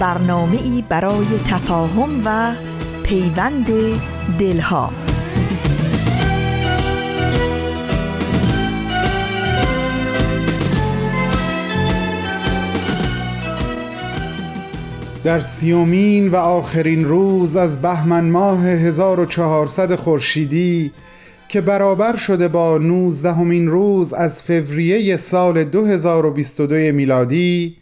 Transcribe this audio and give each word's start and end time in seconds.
برنامه 0.00 0.62
ای 0.62 0.84
برای 0.88 1.26
تفاهم 1.46 2.22
و 2.24 2.54
پیوند 3.02 3.66
دلها. 4.38 4.90
در 15.24 15.40
سیومین 15.40 16.28
و 16.28 16.36
آخرین 16.36 17.04
روز 17.04 17.56
از 17.56 17.82
بهمن 17.82 18.24
ماه 18.24 18.66
1400 18.66 19.94
خورشیدی 19.94 20.92
که 21.48 21.60
برابر 21.60 22.16
شده 22.16 22.48
با 22.48 22.78
19 22.78 23.32
همین 23.32 23.68
روز 23.68 24.12
از 24.12 24.42
فوریه 24.42 25.16
سال 25.16 25.64
2022 25.64 26.74
میلادی 26.74 27.77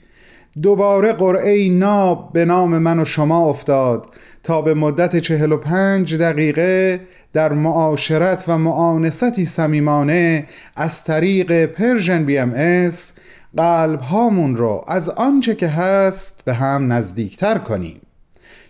دوباره 0.62 1.12
قرعه 1.12 1.68
ناب 1.68 2.30
به 2.32 2.44
نام 2.44 2.78
من 2.78 2.98
و 2.98 3.04
شما 3.04 3.48
افتاد 3.48 4.06
تا 4.42 4.62
به 4.62 4.74
مدت 4.74 5.18
45 5.18 6.16
دقیقه 6.16 7.00
در 7.32 7.52
معاشرت 7.52 8.44
و 8.48 8.58
موانستی 8.58 9.44
صمیمانه 9.44 10.46
از 10.76 11.04
طریق 11.04 11.66
Persian 11.66 12.24
BMS 12.24 13.12
قلب 13.56 14.00
هامون 14.00 14.56
رو 14.56 14.84
از 14.88 15.08
آنچه 15.08 15.54
که 15.54 15.68
هست 15.68 16.42
به 16.44 16.54
هم 16.54 16.92
نزدیکتر 16.92 17.58
کنیم 17.58 18.00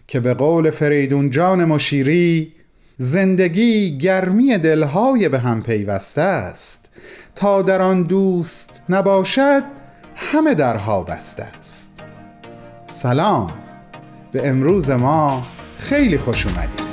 که 0.06 0.20
به 0.20 0.34
قول 0.34 0.70
فریدون 0.70 1.30
جان 1.30 1.64
مشیری 1.64 2.52
زندگی 2.98 3.98
گرمی 3.98 4.58
دلهای 4.58 5.28
به 5.28 5.38
هم 5.38 5.62
پیوسته 5.62 6.20
است. 6.20 6.90
تا 7.34 7.62
در 7.62 7.82
آن 7.82 8.02
دوست 8.02 8.80
نباشد 8.88 9.62
همه 10.16 10.54
درها 10.54 11.02
بسته 11.02 11.46
است. 11.58 12.02
سلام. 12.86 13.50
به 14.32 14.48
امروز 14.48 14.90
ما 14.90 15.42
خیلی 15.78 16.18
خوش 16.18 16.46
اومدید. 16.46 16.86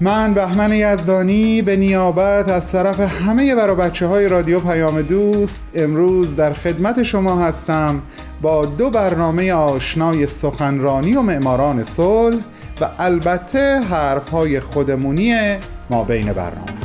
من 0.00 0.34
بهمن 0.34 0.72
یزدانی 0.72 1.62
به 1.62 1.76
نیابت 1.76 2.48
از 2.48 2.72
طرف 2.72 3.00
همه 3.00 3.54
برا 3.54 3.74
بچه 3.74 4.06
های 4.06 4.28
رادیو 4.28 4.60
پیام 4.60 5.02
دوست 5.02 5.70
امروز 5.74 6.36
در 6.36 6.52
خدمت 6.52 7.02
شما 7.02 7.44
هستم 7.44 8.02
با 8.42 8.66
دو 8.66 8.90
برنامه 8.90 9.52
آشنای 9.52 10.26
سخنرانی 10.26 11.16
و 11.16 11.22
معماران 11.22 11.84
صلح 11.84 12.44
و 12.80 12.88
البته 12.98 13.78
حرف 13.78 14.28
های 14.28 14.60
خودمونی 14.60 15.56
ما 15.90 16.04
بین 16.04 16.32
برنامه 16.32 16.75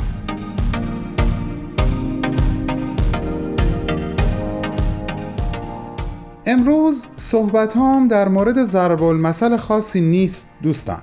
امروز 6.46 7.06
صحبت 7.16 7.76
هم 7.76 8.08
در 8.08 8.28
مورد 8.28 8.64
ضرب 8.64 9.02
المثل 9.02 9.56
خاصی 9.56 10.00
نیست 10.00 10.50
دوستان. 10.62 11.02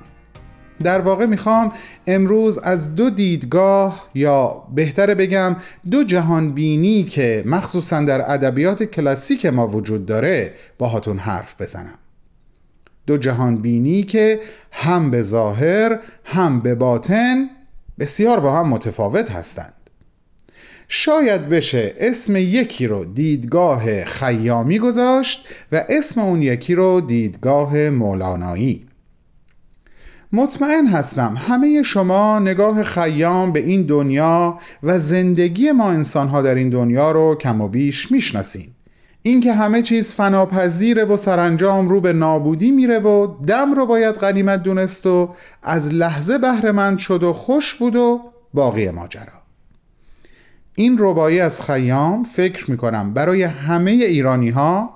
در 0.83 1.01
واقع 1.01 1.25
می‌خوام 1.25 1.71
امروز 2.07 2.57
از 2.57 2.95
دو 2.95 3.09
دیدگاه 3.09 4.09
یا 4.15 4.63
بهتره 4.75 5.15
بگم 5.15 5.55
دو 5.91 6.03
جهان 6.03 6.51
بینی 6.51 7.03
که 7.03 7.43
مخصوصا 7.45 8.01
در 8.01 8.31
ادبیات 8.31 8.83
کلاسیک 8.83 9.45
ما 9.45 9.67
وجود 9.67 10.05
داره 10.05 10.53
باهاتون 10.77 11.17
حرف 11.17 11.61
بزنم. 11.61 11.97
دو 13.07 13.17
جهان 13.17 13.55
بینی 13.55 14.03
که 14.03 14.39
هم 14.71 15.11
به 15.11 15.21
ظاهر 15.21 15.99
هم 16.23 16.59
به 16.59 16.75
باطن 16.75 17.49
بسیار 17.99 18.39
با 18.39 18.55
هم 18.55 18.69
متفاوت 18.69 19.31
هستند. 19.31 19.73
شاید 20.91 21.49
بشه 21.49 21.93
اسم 21.97 22.35
یکی 22.35 22.87
رو 22.87 23.05
دیدگاه 23.05 24.05
خیامی 24.05 24.79
گذاشت 24.79 25.47
و 25.71 25.85
اسم 25.89 26.21
اون 26.21 26.41
یکی 26.41 26.75
رو 26.75 27.01
دیدگاه 27.01 27.89
مولانایی. 27.89 28.85
مطمئن 30.31 30.87
هستم 30.87 31.35
همه 31.37 31.83
شما 31.83 32.39
نگاه 32.39 32.83
خیام 32.83 33.51
به 33.51 33.59
این 33.59 33.83
دنیا 33.83 34.59
و 34.83 34.99
زندگی 34.99 35.71
ما 35.71 35.89
انسانها 35.89 36.41
در 36.41 36.55
این 36.55 36.69
دنیا 36.69 37.11
رو 37.11 37.35
کم 37.35 37.61
و 37.61 37.67
بیش 37.67 38.11
می‌شناسین. 38.11 38.67
اینکه 39.21 39.53
همه 39.53 39.81
چیز 39.81 40.13
فناپذیره 40.13 41.05
و 41.05 41.17
سرانجام 41.17 41.89
رو 41.89 42.01
به 42.01 42.13
نابودی 42.13 42.71
میره 42.71 42.99
و 42.99 43.27
دم 43.47 43.73
رو 43.73 43.85
باید 43.85 44.15
غنیمت 44.15 44.63
دونست 44.63 45.05
و 45.05 45.29
از 45.63 45.93
لحظه 45.93 46.37
بهرهمند 46.37 46.97
شد 46.97 47.23
و 47.23 47.33
خوش 47.33 47.75
بود 47.75 47.95
و 47.95 48.21
باقی 48.53 48.89
ماجرا. 48.91 49.48
این 50.79 50.97
ربایی 50.99 51.39
از 51.39 51.61
خیام 51.61 52.23
فکر 52.23 52.71
می‌کنم 52.71 53.13
برای 53.13 53.43
همه 53.43 53.91
ایرانی 53.91 54.49
ها 54.49 54.89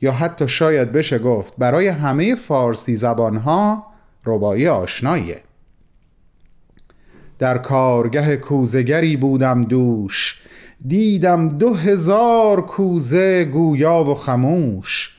یا 0.00 0.12
حتی 0.12 0.48
شاید 0.48 0.92
بشه 0.92 1.18
گفت 1.18 1.54
برای 1.58 1.88
همه 1.88 2.34
فارسی 2.34 2.94
زبان 2.94 3.36
ها 3.36 3.86
ربایی 4.24 4.68
آشناییه. 4.68 5.40
در 7.38 7.58
کارگه 7.58 8.36
کوزگری 8.36 9.16
بودم 9.16 9.62
دوش 9.62 10.42
دیدم 10.86 11.48
دو 11.48 11.74
هزار 11.74 12.66
کوزه 12.66 13.44
گویا 13.44 14.04
و 14.04 14.14
خموش. 14.14 15.18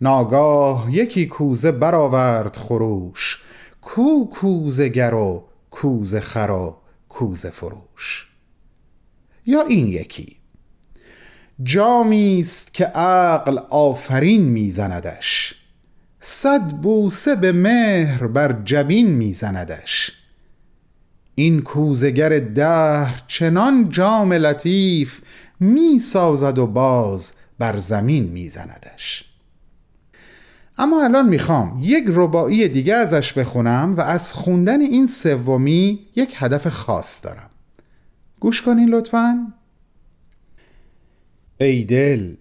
ناگاه 0.00 0.86
یکی 0.90 1.26
کوزه 1.26 1.72
برآورد 1.72 2.56
خروش 2.56 3.42
کو 3.80 4.28
کوزگر 4.28 5.14
و 5.14 5.44
کوزه 5.70 6.20
خر 6.20 6.50
و 6.50 6.76
کوزه 7.08 7.50
فروش. 7.50 8.27
یا 9.48 9.62
این 9.62 9.86
یکی. 9.86 10.36
جامی 11.62 12.40
است 12.40 12.74
که 12.74 12.84
عقل 12.84 13.58
آفرین 13.58 14.42
میزندش. 14.42 15.54
صد 16.20 16.70
بوسه 16.70 17.34
به 17.34 17.52
مهر 17.52 18.26
بر 18.26 18.56
جبین 18.64 19.06
میزندش. 19.08 20.12
این 21.34 21.62
کوزگر 21.62 22.38
دهر 22.38 23.22
چنان 23.26 23.88
جام 23.90 24.32
لطیف 24.32 25.20
می 25.60 25.98
سازد 25.98 26.58
و 26.58 26.66
باز 26.66 27.34
بر 27.58 27.78
زمین 27.78 28.24
میزندش. 28.24 29.24
اما 30.78 31.04
الان 31.04 31.28
می‌خوام 31.28 31.78
یک 31.82 32.04
ربایی 32.08 32.68
دیگه 32.68 32.94
ازش 32.94 33.32
بخونم 33.32 33.94
و 33.96 34.00
از 34.00 34.32
خوندن 34.32 34.80
این 34.80 35.06
سومی 35.06 36.06
یک 36.16 36.34
هدف 36.36 36.68
خاص 36.68 37.24
دارم. 37.24 37.47
گوش 38.40 38.62
کنین 38.62 38.88
لطفا. 38.88 39.52
ای 41.60 41.84
دل 41.84 42.36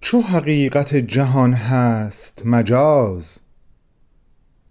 چو 0.00 0.20
حقیقت 0.20 0.94
جهان 0.94 1.52
هست 1.52 2.42
مجاز 2.44 3.40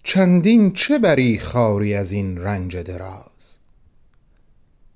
چندین 0.04 0.74
چه 0.74 1.00
بری 1.00 1.40
خاری 1.40 1.94
از 1.94 2.12
این 2.12 2.38
رنج 2.38 2.78
دراز؟ 2.78 3.60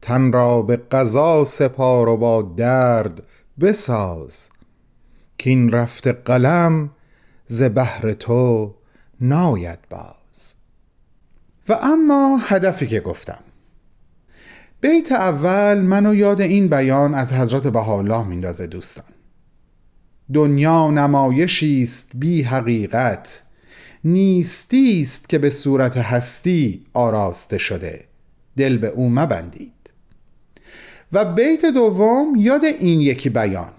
تن 0.02 0.32
را 0.32 0.62
به 0.62 0.78
قضا 0.78 1.44
سپار 1.44 2.10
و 2.10 2.18
با 2.18 2.42
درد 2.42 3.24
بساز 3.60 4.50
که 5.38 5.50
این 5.50 5.72
رفت 5.72 6.08
قلم 6.08 6.90
ز 7.46 7.64
بهر 7.64 8.14
تو 8.14 8.76
ناید 9.22 9.80
باز. 9.90 10.56
و 11.70 11.74
اما 11.82 12.40
هدفی 12.42 12.88
که 12.88 13.00
گفتم 13.00 13.44
بیت 14.82 15.12
اول 15.12 15.78
منو 15.82 16.16
یاد 16.16 16.42
این 16.42 16.68
بیان 16.68 17.14
از 17.14 17.34
حضرت 17.34 17.68
بهاءالله 17.68 18.28
میندازه 18.28 18.68
دوستان. 18.68 19.06
دنیا 20.34 20.92
نمایشی 20.92 21.84
است 21.84 22.12
بی 22.16 22.42
حقیقت 22.42 23.44
نیستی 24.04 25.02
است 25.02 25.30
که 25.30 25.38
به 25.38 25.50
صورت 25.50 25.98
هستی 25.98 26.86
آراسته 26.94 27.58
شده. 27.58 28.04
دل 28.58 28.78
به 28.78 28.88
او 28.88 29.10
مبندید. 29.10 29.94
و 31.14 31.26
بیت 31.26 31.66
دوم 31.66 32.36
یاد 32.38 32.64
این 32.64 33.02
یکی 33.02 33.30
بیان. 33.30 33.72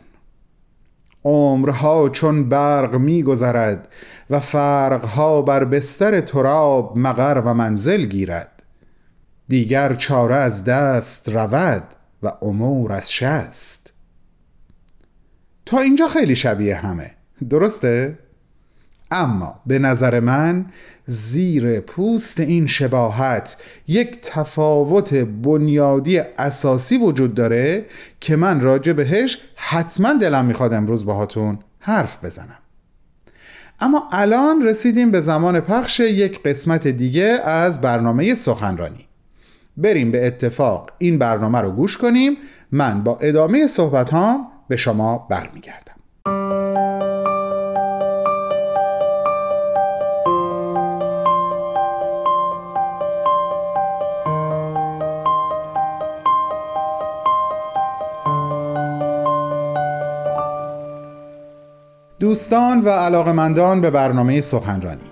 عمرها 1.24 2.08
چون 2.08 2.48
برق 2.48 2.94
میگذرد 2.94 3.88
و 4.30 4.40
فرقها 4.40 5.42
بر 5.42 5.64
بستر 5.64 6.20
تراب 6.20 6.98
مقر 6.98 7.42
و 7.46 7.54
منزل 7.54 8.06
گیرد. 8.06 8.59
دیگر 9.50 9.94
چاره 9.94 10.34
از 10.34 10.64
دست 10.64 11.28
رود 11.28 11.82
و 12.22 12.32
امور 12.42 12.92
از 12.92 13.12
شست. 13.12 13.92
تا 15.66 15.78
اینجا 15.78 16.08
خیلی 16.08 16.36
شبیه 16.36 16.76
همه 16.76 17.10
درسته؟ 17.50 18.18
اما 19.10 19.60
به 19.66 19.78
نظر 19.78 20.20
من 20.20 20.66
زیر 21.06 21.80
پوست 21.80 22.40
این 22.40 22.66
شباهت 22.66 23.56
یک 23.88 24.18
تفاوت 24.22 25.14
بنیادی 25.14 26.18
اساسی 26.18 26.98
وجود 26.98 27.34
داره 27.34 27.86
که 28.20 28.36
من 28.36 28.60
راجع 28.60 28.92
بهش 28.92 29.38
حتما 29.56 30.14
دلم 30.14 30.44
می‌خواد 30.44 30.72
امروز 30.72 31.04
باهاتون 31.04 31.58
حرف 31.78 32.24
بزنم. 32.24 32.58
اما 33.80 34.08
الان 34.12 34.62
رسیدیم 34.62 35.10
به 35.10 35.20
زمان 35.20 35.60
پخش 35.60 36.00
یک 36.00 36.42
قسمت 36.42 36.88
دیگه 36.88 37.24
از 37.44 37.80
برنامه 37.80 38.34
سخنرانی. 38.34 39.09
بریم 39.76 40.10
به 40.10 40.26
اتفاق. 40.26 40.90
این 40.98 41.18
برنامه 41.18 41.60
رو 41.60 41.70
گوش 41.70 41.98
کنیم. 41.98 42.36
من 42.72 43.02
با 43.04 43.18
ادامه 43.20 43.66
صحبت 43.66 44.10
هام 44.10 44.46
به 44.68 44.76
شما 44.76 45.26
برمیگردم. 45.30 45.90
دوستان 62.20 62.80
و 62.80 62.88
علاقمندان 62.88 63.80
به 63.80 63.90
برنامه 63.90 64.40
سخنرانی. 64.40 65.09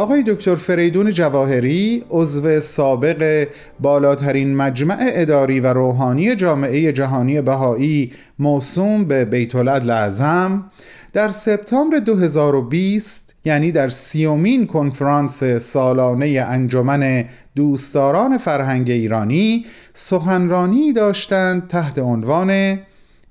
آقای 0.00 0.22
دکتر 0.22 0.54
فریدون 0.54 1.10
جواهری 1.10 2.04
عضو 2.10 2.60
سابق 2.60 3.48
بالاترین 3.80 4.56
مجمع 4.56 4.96
اداری 5.00 5.60
و 5.60 5.66
روحانی 5.66 6.36
جامعه 6.36 6.92
جهانی 6.92 7.40
بهایی 7.40 8.12
موسوم 8.38 9.04
به 9.04 9.24
بیت 9.24 9.54
اعظم 9.54 10.70
در 11.12 11.30
سپتامبر 11.30 11.98
2020 11.98 13.34
یعنی 13.44 13.72
در 13.72 13.88
سیومین 13.88 14.66
کنفرانس 14.66 15.44
سالانه 15.44 16.44
انجمن 16.48 17.24
دوستداران 17.56 18.38
فرهنگ 18.38 18.90
ایرانی 18.90 19.64
سخنرانی 19.94 20.92
داشتند 20.92 21.68
تحت 21.68 21.98
عنوان 21.98 22.78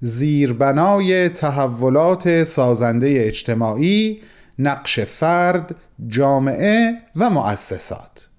زیربنای 0.01 1.30
تحولات 1.30 2.44
سازنده 2.44 3.24
اجتماعی 3.27 4.19
نقش 4.59 5.00
فرد، 5.00 5.75
جامعه 6.07 6.97
و 7.15 7.29
مؤسسات. 7.29 8.29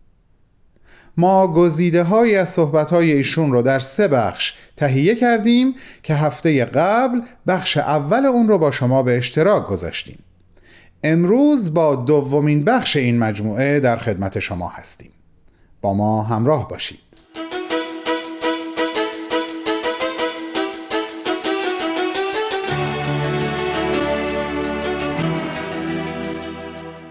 ما 1.17 1.49
گزیده 1.49 2.03
های 2.03 2.37
از 2.37 2.51
صحبت 2.51 2.91
های 2.91 3.13
ایشون 3.13 3.53
رو 3.53 3.63
در 3.63 3.79
سه 3.79 4.09
بخش 4.09 4.55
تهیه 4.77 5.15
کردیم 5.15 5.75
که 6.03 6.15
هفته 6.15 6.65
قبل 6.65 7.21
بخش 7.47 7.77
اول 7.77 8.27
اون 8.27 8.49
رو 8.49 8.59
با 8.59 8.71
شما 8.71 9.03
به 9.03 9.19
اشتراک 9.19 9.67
گذاشتیم. 9.67 10.19
امروز 11.05 11.75
با 11.75 11.95
دومین 11.95 12.65
بخش 12.65 12.97
این 12.97 13.19
مجموعه 13.19 13.81
در 13.81 13.97
خدمت 13.97 14.39
شما 14.39 14.69
هستیم. 14.69 15.11
با 15.81 15.95
ما 15.95 16.23
همراه 16.23 16.69
باشید. 16.69 17.10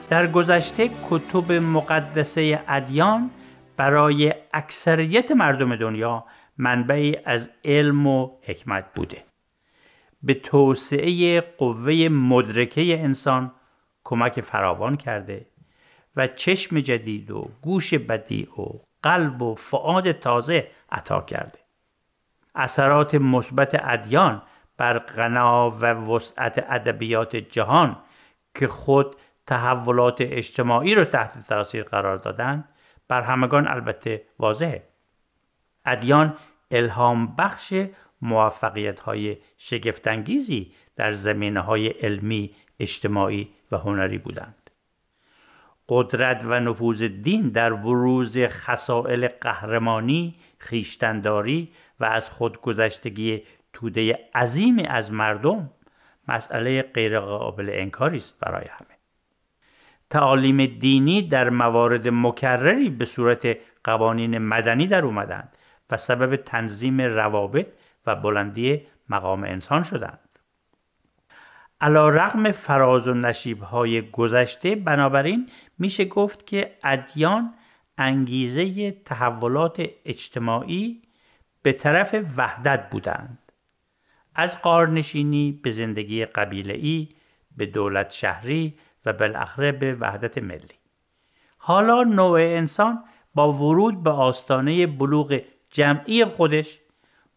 در 0.09 0.27
گذشته 0.27 0.89
کتب 1.09 1.51
مقدسه 1.51 2.63
ادیان 2.67 3.29
برای 3.77 4.33
اکثریت 4.53 5.31
مردم 5.31 5.75
دنیا 5.75 6.25
منبعی 6.57 7.17
از 7.25 7.49
علم 7.65 8.07
و 8.07 8.29
حکمت 8.41 8.85
بوده. 8.95 9.23
به 10.23 10.33
توسعه 10.33 11.41
قوه 11.41 12.07
مدرکه 12.11 12.99
انسان 12.99 13.51
کمک 14.03 14.41
فراوان 14.41 14.97
کرده 14.97 15.45
و 16.15 16.27
چشم 16.27 16.79
جدید 16.79 17.31
و 17.31 17.49
گوش 17.61 17.93
بدی 17.93 18.43
و 18.57 18.63
قلب 19.03 19.41
و 19.41 19.55
فعاد 19.55 20.11
تازه 20.11 20.67
عطا 20.91 21.21
کرده. 21.21 21.59
اثرات 22.55 23.15
مثبت 23.15 23.79
ادیان 23.83 24.41
بر 24.77 24.99
غنا 24.99 25.69
و 25.69 25.85
وسعت 25.85 26.65
ادبیات 26.69 27.35
جهان 27.35 27.97
که 28.55 28.67
خود 28.67 29.15
تحولات 29.49 30.17
اجتماعی 30.21 30.95
رو 30.95 31.05
تحت 31.05 31.47
تاثیر 31.47 31.83
قرار 31.83 32.17
دادن 32.17 32.63
بر 33.07 33.21
همگان 33.21 33.67
البته 33.67 34.21
واضحه 34.39 34.83
ادیان 35.85 36.37
الهام 36.71 37.35
بخش 37.35 37.73
موفقیت 38.21 38.99
های 38.99 39.37
شگفتانگیزی 39.57 40.71
در 40.95 41.11
زمینه 41.11 41.59
های 41.59 41.87
علمی، 41.87 42.55
اجتماعی 42.79 43.49
و 43.71 43.77
هنری 43.77 44.17
بودند. 44.17 44.69
قدرت 45.89 46.41
و 46.45 46.59
نفوذ 46.59 47.03
دین 47.03 47.49
در 47.49 47.73
بروز 47.73 48.37
خسائل 48.37 49.27
قهرمانی، 49.27 50.35
خیشتنداری 50.57 51.71
و 51.99 52.05
از 52.05 52.29
خودگذشتگی 52.29 53.43
توده 53.73 54.19
عظیمی 54.35 54.85
از 54.85 55.11
مردم 55.11 55.69
مسئله 56.27 56.81
غیرقابل 56.81 57.69
انکاری 57.73 58.17
است 58.17 58.39
برای 58.39 58.65
همه. 58.69 58.98
تعالیم 60.09 60.65
دینی 60.65 61.21
در 61.21 61.49
موارد 61.49 62.07
مکرری 62.07 62.89
به 62.89 63.05
صورت 63.05 63.57
قوانین 63.83 64.37
مدنی 64.37 64.87
در 64.87 65.05
اومدند 65.05 65.57
و 65.89 65.97
سبب 65.97 66.35
تنظیم 66.35 67.01
روابط 67.01 67.67
و 68.05 68.15
بلندی 68.15 68.81
مقام 69.09 69.43
انسان 69.43 69.83
شدند. 69.83 70.19
علا 71.81 72.09
رغم 72.09 72.51
فراز 72.51 73.07
و 73.07 73.13
نشیب 73.13 73.63
های 73.63 74.01
گذشته 74.11 74.75
بنابراین 74.75 75.49
میشه 75.79 76.05
گفت 76.05 76.47
که 76.47 76.77
ادیان 76.83 77.53
انگیزه 77.97 78.91
تحولات 78.91 79.85
اجتماعی 80.05 81.01
به 81.63 81.73
طرف 81.73 82.15
وحدت 82.37 82.89
بودند. 82.89 83.51
از 84.35 84.61
قارنشینی 84.61 85.59
به 85.63 85.69
زندگی 85.69 86.25
قبیله 86.25 87.07
به 87.57 87.65
دولت 87.65 88.11
شهری 88.11 88.77
بالاخره 89.11 89.71
به 89.71 89.95
وحدت 89.95 90.37
ملی. 90.37 90.79
حالا 91.57 92.03
نوع 92.03 92.39
انسان 92.39 93.03
با 93.35 93.53
ورود 93.53 94.03
به 94.03 94.09
آستانه 94.09 94.87
بلوغ 94.87 95.41
جمعی 95.69 96.25
خودش 96.25 96.79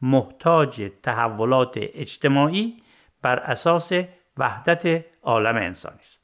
محتاج 0.03 0.91
تحولات 1.03 1.75
اجتماعی 1.77 2.83
بر 3.23 3.39
اساس 3.39 3.93
وحدت 4.37 5.05
عالم 5.23 5.57
انسانی 5.57 5.99
است. 6.01 6.23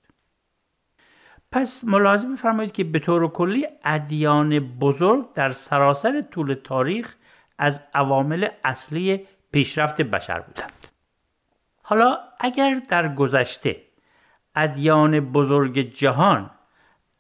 پس 1.52 1.85
ملاحظه 1.85 2.28
بفرمایید 2.28 2.73
که 2.73 2.85
به 2.85 2.99
طور 2.99 3.28
کلی 3.28 3.67
ادیان 3.85 4.59
بزرگ 4.59 5.33
در 5.33 5.52
سراسر 5.52 6.21
طول 6.21 6.55
تاریخ 6.55 7.17
از 7.59 7.81
عوامل 7.95 8.49
اصلی 8.64 9.26
پیشرفت 9.52 10.02
بشر 10.02 10.40
بودند. 10.40 10.88
حالا 11.83 12.19
اگر 12.40 12.81
در 12.88 13.14
گذشته 13.14 13.76
ادیان 14.59 15.21
بزرگ 15.21 15.79
جهان 15.79 16.50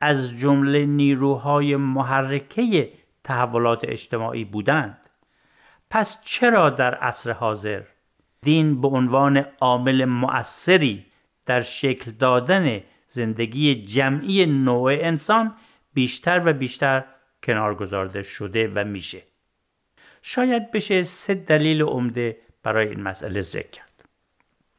از 0.00 0.30
جمله 0.38 0.86
نیروهای 0.86 1.76
محرکه 1.76 2.92
تحولات 3.24 3.84
اجتماعی 3.84 4.44
بودند. 4.44 4.98
پس 5.90 6.20
چرا 6.24 6.70
در 6.70 6.94
عصر 6.94 7.32
حاضر 7.32 7.82
دین 8.42 8.80
به 8.80 8.88
عنوان 8.88 9.46
عامل 9.60 10.04
مؤثری 10.04 11.06
در 11.46 11.60
شکل 11.60 12.10
دادن 12.10 12.80
زندگی 13.08 13.74
جمعی 13.74 14.46
نوع 14.46 14.92
انسان 14.92 15.54
بیشتر 15.94 16.42
و 16.44 16.52
بیشتر 16.52 17.04
کنار 17.42 17.74
گذارده 17.74 18.22
شده 18.22 18.72
و 18.74 18.84
میشه؟ 18.84 19.22
شاید 20.22 20.70
بشه 20.70 21.02
سه 21.02 21.34
دلیل 21.34 21.82
عمده 21.82 22.36
برای 22.62 22.88
این 22.88 23.02
مسئله 23.02 23.40
ذکر 23.40 23.70
کرد. 23.70 24.04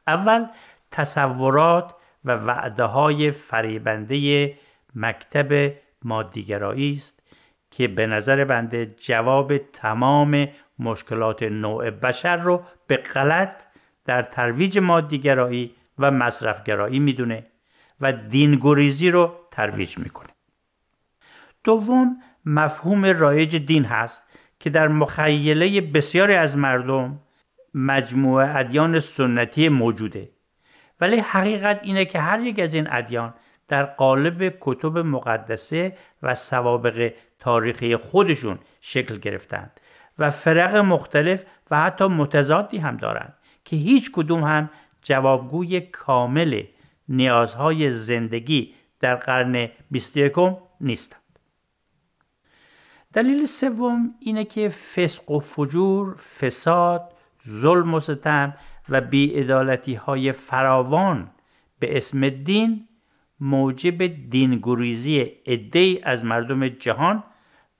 اول 0.06 0.46
تصورات 0.90 1.94
و 2.24 2.32
وعده 2.32 2.84
های 2.84 3.30
فریبنده 3.30 4.54
مکتب 4.94 5.72
مادیگرایی 6.04 6.92
است 6.92 7.22
که 7.70 7.88
به 7.88 8.06
نظر 8.06 8.44
بنده 8.44 8.94
جواب 9.00 9.56
تمام 9.58 10.48
مشکلات 10.78 11.42
نوع 11.42 11.90
بشر 11.90 12.36
رو 12.36 12.62
به 12.86 12.96
غلط 12.96 13.62
در 14.04 14.22
ترویج 14.22 14.78
مادیگرایی 14.78 15.74
و 15.98 16.10
مصرفگرایی 16.10 16.98
می‌دونه 16.98 17.46
و 18.00 18.12
دینگوریزی 18.12 19.10
رو 19.10 19.34
ترویج 19.50 19.98
می‌کنه. 19.98 20.30
دوم 21.64 22.16
مفهوم 22.44 23.04
رایج 23.04 23.56
دین 23.56 23.84
هست 23.84 24.22
که 24.58 24.70
در 24.70 24.88
مخیله 24.88 25.80
بسیاری 25.80 26.34
از 26.34 26.56
مردم 26.56 27.20
مجموعه 27.74 28.56
ادیان 28.56 28.98
سنتی 28.98 29.68
موجوده. 29.68 30.28
ولی 31.00 31.16
حقیقت 31.16 31.80
اینه 31.82 32.04
که 32.04 32.20
هر 32.20 32.40
یک 32.40 32.58
از 32.58 32.74
این 32.74 32.86
ادیان 32.90 33.34
در 33.68 33.84
قالب 33.84 34.54
کتب 34.60 34.98
مقدسه 34.98 35.96
و 36.22 36.34
سوابق 36.34 37.12
تاریخی 37.38 37.96
خودشون 37.96 38.58
شکل 38.80 39.16
گرفتند 39.16 39.80
و 40.18 40.30
فرق 40.30 40.76
مختلف 40.76 41.44
و 41.70 41.80
حتی 41.80 42.04
متضادی 42.04 42.78
هم 42.78 42.96
دارند 42.96 43.34
که 43.64 43.76
هیچ 43.76 44.10
کدوم 44.12 44.44
هم 44.44 44.70
جوابگوی 45.02 45.80
کامل 45.80 46.62
نیازهای 47.08 47.90
زندگی 47.90 48.74
در 49.00 49.14
قرن 49.14 49.68
21 49.90 50.32
نیستند. 50.80 51.20
دلیل 53.12 53.44
سوم 53.44 54.14
اینه 54.20 54.44
که 54.44 54.68
فسق 54.68 55.30
و 55.30 55.38
فجور، 55.38 56.16
فساد، 56.16 57.12
ظلم 57.48 57.94
و 57.94 58.00
ستم 58.00 58.54
و 58.88 59.00
بیعدالتی 59.00 59.94
های 59.94 60.32
فراوان 60.32 61.30
به 61.78 61.96
اسم 61.96 62.28
دین 62.28 62.88
موجب 63.40 64.06
دینگریزی 64.30 65.20
عدهای 65.46 66.02
از 66.02 66.24
مردم 66.24 66.68
جهان 66.68 67.24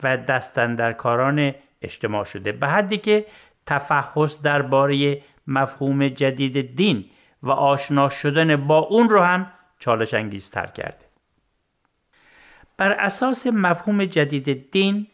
و 0.02 0.16
دستندرکاران 0.16 1.54
اجتماع 1.82 2.24
شده. 2.24 2.52
به 2.52 2.66
حدی 2.66 2.98
که 2.98 3.26
تفحص 3.66 4.42
درباره 4.42 5.22
مفهوم 5.46 6.08
جدید 6.08 6.76
دین 6.76 7.04
و 7.42 7.50
آشنا 7.50 8.08
شدن 8.08 8.56
با 8.56 8.78
اون 8.78 9.08
رو 9.08 9.20
هم 9.20 9.52
چالش 9.78 10.14
انگیزتر 10.14 10.66
کرده. 10.66 11.04
بر 12.76 12.92
اساس 12.92 13.46
مفهوم 13.46 14.04
جدید 14.04 14.70
دین 14.70 15.06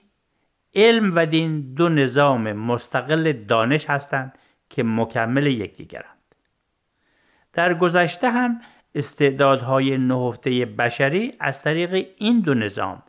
علم 0.74 1.16
و 1.16 1.26
دین 1.26 1.74
دو 1.74 1.88
نظام 1.88 2.52
مستقل 2.52 3.32
دانش 3.32 3.90
هستند 3.90 4.38
که 4.70 4.82
مکمل 4.82 5.46
یکدیگرند 5.46 6.34
در 7.52 7.74
گذشته 7.74 8.30
هم 8.30 8.60
استعدادهای 8.94 9.98
نهفته 9.98 10.64
بشری 10.64 11.32
از 11.40 11.62
طریق 11.62 12.06
این 12.16 12.40
دو 12.40 12.54
نظام 12.54 13.02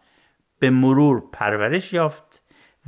به 0.60 0.70
مرور 0.70 1.24
پرورش 1.32 1.94
یافت 1.94 2.42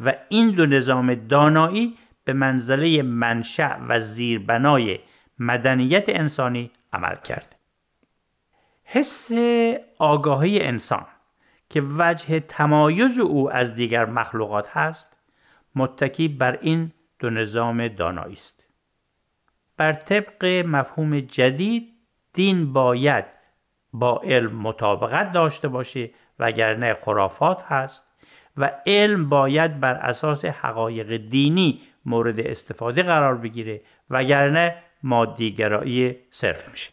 و 0.06 0.14
این 0.30 0.50
دو 0.50 0.66
نظام 0.66 1.16
دانایی 1.16 1.98
به 2.24 2.34
منزله 2.34 3.02
منشأ 3.02 3.78
و 3.90 4.00
زیربنای 4.00 5.00
مدنیت 5.40 6.04
انسانی 6.08 6.72
عمل 6.94 7.16
کرد. 7.16 7.56
حس 8.84 9.32
آگاهی 9.98 10.60
انسان 10.62 11.06
که 11.70 11.84
وجه 11.98 12.40
تمایز 12.40 13.20
او 13.20 13.52
از 13.52 13.76
دیگر 13.76 14.06
مخلوقات 14.06 14.70
هست 14.70 15.18
متکی 15.76 16.28
بر 16.28 16.58
این 16.62 16.92
دو 17.20 17.30
نظام 17.30 17.88
دانایی 17.88 18.34
است. 18.34 18.66
بر 19.78 19.94
طبق 19.94 20.46
مفهوم 20.46 21.20
جدید 21.20 21.94
دین 22.34 22.74
باید 22.74 23.26
با 23.94 24.22
علم 24.24 24.56
مطابقت 24.56 25.32
داشته 25.32 25.68
باشه 25.68 26.10
وگرنه 26.40 26.94
خرافات 26.94 27.64
هست 27.64 28.04
و 28.58 28.72
علم 28.86 29.30
باید 29.30 29.80
بر 29.80 29.94
اساس 29.94 30.46
حقایق 30.46 31.18
دینی 31.18 31.82
مورد 32.06 32.40
استفاده 32.40 33.04
قرار 33.04 33.36
بگیره 33.36 33.82
وگرنه 34.10 34.84
مادیگرایی 35.04 36.18
صرف 36.30 36.70
میشه. 36.70 36.92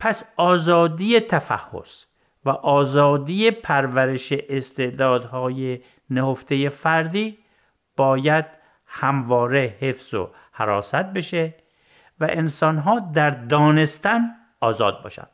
پس 0.00 0.32
آزادی 0.36 1.20
تفحص 1.20 2.06
و 2.44 2.50
آزادی 2.50 3.50
پرورش 3.50 4.32
استعدادهای 4.32 5.80
نهفته 6.10 6.68
فردی 6.68 7.38
باید 7.96 8.61
همواره 8.94 9.76
حفظ 9.80 10.14
و 10.14 10.30
حراست 10.52 10.94
بشه 10.96 11.54
و 12.20 12.26
انسانها 12.30 12.98
در 12.98 13.30
دانستن 13.30 14.30
آزاد 14.60 15.02
باشند 15.02 15.30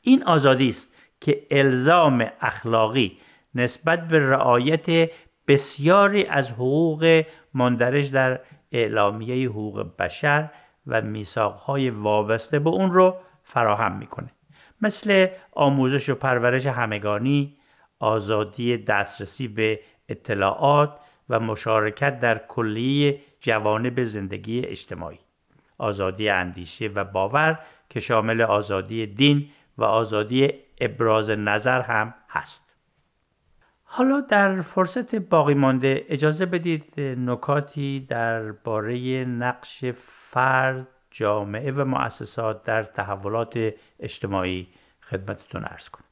این 0.00 0.24
آزادی 0.24 0.68
است 0.68 0.94
که 1.20 1.46
الزام 1.50 2.26
اخلاقی 2.40 3.18
نسبت 3.54 4.08
به 4.08 4.18
رعایت 4.30 5.10
بسیاری 5.48 6.26
از 6.26 6.52
حقوق 6.52 7.24
مندرج 7.54 8.12
در 8.12 8.40
اعلامیه 8.72 9.48
حقوق 9.48 9.96
بشر 9.98 10.50
و 10.86 11.02
میثاقهای 11.02 11.90
وابسته 11.90 12.58
به 12.58 12.70
اون 12.70 12.90
رو 12.90 13.16
فراهم 13.42 13.98
می‌کنه. 13.98 14.30
مثل 14.82 15.26
آموزش 15.52 16.08
و 16.08 16.14
پرورش 16.14 16.66
همگانی 16.66 17.56
آزادی 17.98 18.76
دسترسی 18.76 19.48
به 19.48 19.80
اطلاعات 20.08 21.00
و 21.30 21.40
مشارکت 21.40 22.20
در 22.20 22.38
کلیه 22.38 23.20
جوانب 23.40 24.04
زندگی 24.04 24.66
اجتماعی 24.66 25.18
آزادی 25.78 26.28
اندیشه 26.28 26.86
و 26.86 27.04
باور 27.04 27.58
که 27.90 28.00
شامل 28.00 28.42
آزادی 28.42 29.06
دین 29.06 29.48
و 29.78 29.84
آزادی 29.84 30.52
ابراز 30.80 31.30
نظر 31.30 31.80
هم 31.80 32.14
هست. 32.28 32.68
حالا 33.84 34.20
در 34.20 34.60
فرصت 34.60 35.14
باقی 35.14 35.54
مانده 35.54 36.06
اجازه 36.08 36.46
بدید 36.46 37.00
نکاتی 37.00 38.06
درباره 38.08 39.24
نقش 39.24 39.84
فرد 40.30 40.88
جامعه 41.10 41.72
و 41.72 41.84
مؤسسات 41.84 42.64
در 42.64 42.82
تحولات 42.82 43.74
اجتماعی 44.00 44.68
خدمتتون 45.00 45.64
ارز 45.64 45.88
کنم. 45.88 46.07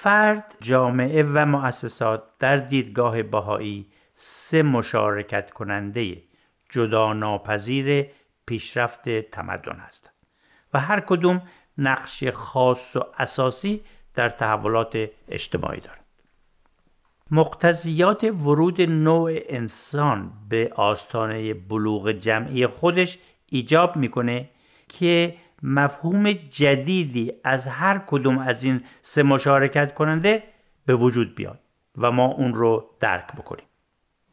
فرد 0.00 0.56
جامعه 0.60 1.22
و 1.22 1.46
مؤسسات 1.46 2.22
در 2.38 2.56
دیدگاه 2.56 3.22
بهایی 3.22 3.86
سه 4.14 4.62
مشارکت 4.62 5.50
کننده 5.50 6.22
جدا 6.70 7.12
ناپذیر 7.12 8.06
پیشرفت 8.46 9.08
تمدن 9.20 9.76
هستند 9.76 10.14
و 10.74 10.80
هر 10.80 11.00
کدوم 11.00 11.42
نقش 11.78 12.24
خاص 12.24 12.96
و 12.96 13.00
اساسی 13.18 13.80
در 14.14 14.28
تحولات 14.28 15.08
اجتماعی 15.28 15.80
دارند. 15.80 16.04
مقتضیات 17.30 18.24
ورود 18.24 18.80
نوع 18.80 19.32
انسان 19.48 20.32
به 20.48 20.72
آستانه 20.76 21.54
بلوغ 21.54 22.10
جمعی 22.12 22.66
خودش 22.66 23.18
ایجاب 23.46 23.96
می‌کنه 23.96 24.50
که 24.88 25.34
مفهوم 25.62 26.32
جدیدی 26.32 27.32
از 27.44 27.66
هر 27.66 28.00
کدوم 28.06 28.38
از 28.38 28.64
این 28.64 28.80
سه 29.02 29.22
مشارکت 29.22 29.94
کننده 29.94 30.42
به 30.86 30.94
وجود 30.94 31.34
بیاد 31.34 31.58
و 31.98 32.10
ما 32.10 32.26
اون 32.26 32.54
رو 32.54 32.90
درک 33.00 33.32
بکنیم. 33.32 33.64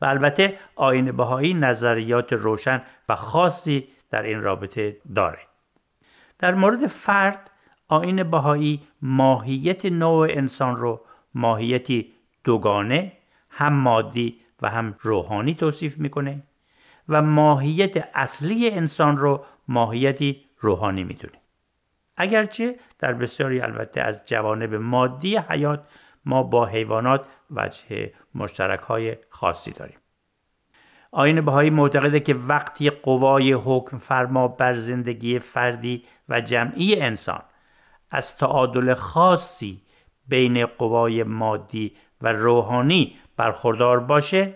و 0.01 0.05
البته 0.05 0.57
آین 0.75 1.11
بهایی 1.11 1.53
نظریات 1.53 2.33
روشن 2.33 2.81
و 3.09 3.15
خاصی 3.15 3.87
در 4.09 4.23
این 4.23 4.41
رابطه 4.41 4.97
داره. 5.15 5.39
در 6.39 6.53
مورد 6.53 6.87
فرد 6.87 7.51
آین 7.87 8.23
بهایی 8.23 8.81
ماهیت 9.01 9.85
نوع 9.85 10.27
انسان 10.29 10.75
رو 10.75 11.01
ماهیتی 11.35 12.13
دوگانه 12.43 13.11
هم 13.49 13.73
مادی 13.73 14.41
و 14.61 14.69
هم 14.69 14.95
روحانی 15.01 15.55
توصیف 15.55 15.97
می‌کنه 15.97 16.43
و 17.09 17.21
ماهیت 17.21 18.09
اصلی 18.13 18.69
انسان 18.69 19.17
رو 19.17 19.45
ماهیتی 19.67 20.44
روحانی 20.65 21.03
می‌دونه 21.03 21.39
اگرچه 22.17 22.75
در 22.99 23.13
بسیاری 23.13 23.61
البته 23.61 24.01
از 24.01 24.19
جوانب 24.25 24.75
مادی 24.75 25.37
حیات 25.37 25.87
ما 26.25 26.43
با 26.43 26.65
حیوانات 26.65 27.25
وجه 27.51 28.13
مشترک 28.35 28.79
های 28.79 29.17
خاصی 29.29 29.71
داریم. 29.71 29.97
آین 31.11 31.41
بهایی 31.41 31.69
معتقده 31.69 32.19
که 32.19 32.33
وقتی 32.33 32.89
قوای 32.89 33.53
حکم 33.53 33.97
فرما 33.97 34.47
بر 34.47 34.73
زندگی 34.73 35.39
فردی 35.39 36.03
و 36.29 36.41
جمعی 36.41 37.01
انسان 37.01 37.41
از 38.11 38.37
تعادل 38.37 38.93
خاصی 38.93 39.81
بین 40.27 40.65
قوای 40.65 41.23
مادی 41.23 41.95
و 42.21 42.27
روحانی 42.27 43.15
برخوردار 43.37 43.99
باشه 43.99 44.53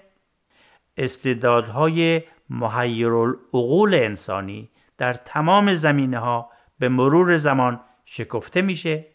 استعدادهای 0.98 2.22
محیرالعقول 2.50 3.94
انسانی 3.94 4.70
در 5.00 5.14
تمام 5.14 5.74
زمینه 5.74 6.20
ها 6.20 6.50
به 6.80 6.90
مرور 6.90 7.36
زمان 7.36 7.80
شکفته 8.06 8.62
میشه 8.62 9.06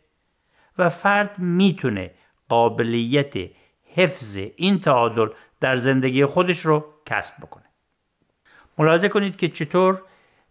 و 0.79 0.88
فرد 0.88 1.38
می‌تونه 1.38 2.11
قابلیت 2.49 3.35
حفظ 3.95 4.38
این 4.57 4.81
تعادل 4.81 5.29
در 5.61 5.76
زندگی 5.76 6.26
خودش 6.26 6.59
رو 6.61 6.85
کسب 7.07 7.35
بکنه. 7.43 7.64
ملاحظه 8.79 9.09
کنید 9.09 9.37
که 9.37 9.49
چطور 9.49 10.03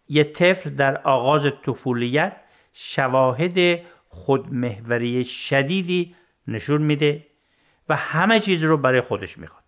یه 0.08 0.24
طفل 0.24 0.70
در 0.70 1.02
آغاز 1.02 1.46
طفولیت 1.66 2.36
شواهد 2.72 3.80
خودمهوری 4.08 5.24
شدیدی 5.24 6.16
نشون 6.48 6.82
میده 6.82 7.26
و 7.88 7.96
همه 7.96 8.40
چیز 8.40 8.64
رو 8.64 8.76
برای 8.76 9.00
خودش 9.00 9.38
می‌خواد. 9.38 9.64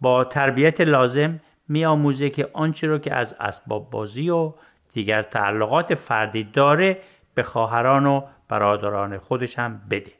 با 0.00 0.24
تربیت 0.24 0.80
لازم 0.80 1.40
میآموزه 1.68 2.30
که 2.30 2.50
آنچه 2.52 2.86
رو 2.86 2.98
که 2.98 3.14
از 3.14 3.36
اسباب 3.40 3.90
بازی 3.90 4.30
و 4.30 4.52
دیگر 4.92 5.22
تعلقات 5.22 5.94
فردی 5.94 6.44
داره 6.44 6.98
به 7.34 7.42
خواهران 7.42 8.06
و 8.06 8.22
برادران 8.48 9.18
خودش 9.18 9.58
هم 9.58 9.80
بده. 9.90 10.12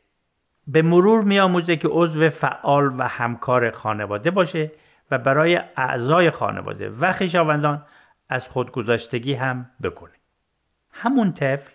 به 0.67 0.83
مرور 0.83 1.23
میآموزه 1.23 1.77
که 1.77 1.89
عضو 1.89 2.31
فعال 2.31 2.95
و 2.99 3.09
همکار 3.09 3.71
خانواده 3.71 4.31
باشه 4.31 4.73
و 5.11 5.19
برای 5.19 5.61
اعضای 5.77 6.31
خانواده 6.31 6.91
و 6.91 7.13
خویشاوندان 7.13 7.87
از 8.29 8.49
خودگذاشتگی 8.49 9.35
هم 9.35 9.71
بکنه. 9.83 10.13
همون 10.91 11.33
طفل 11.33 11.71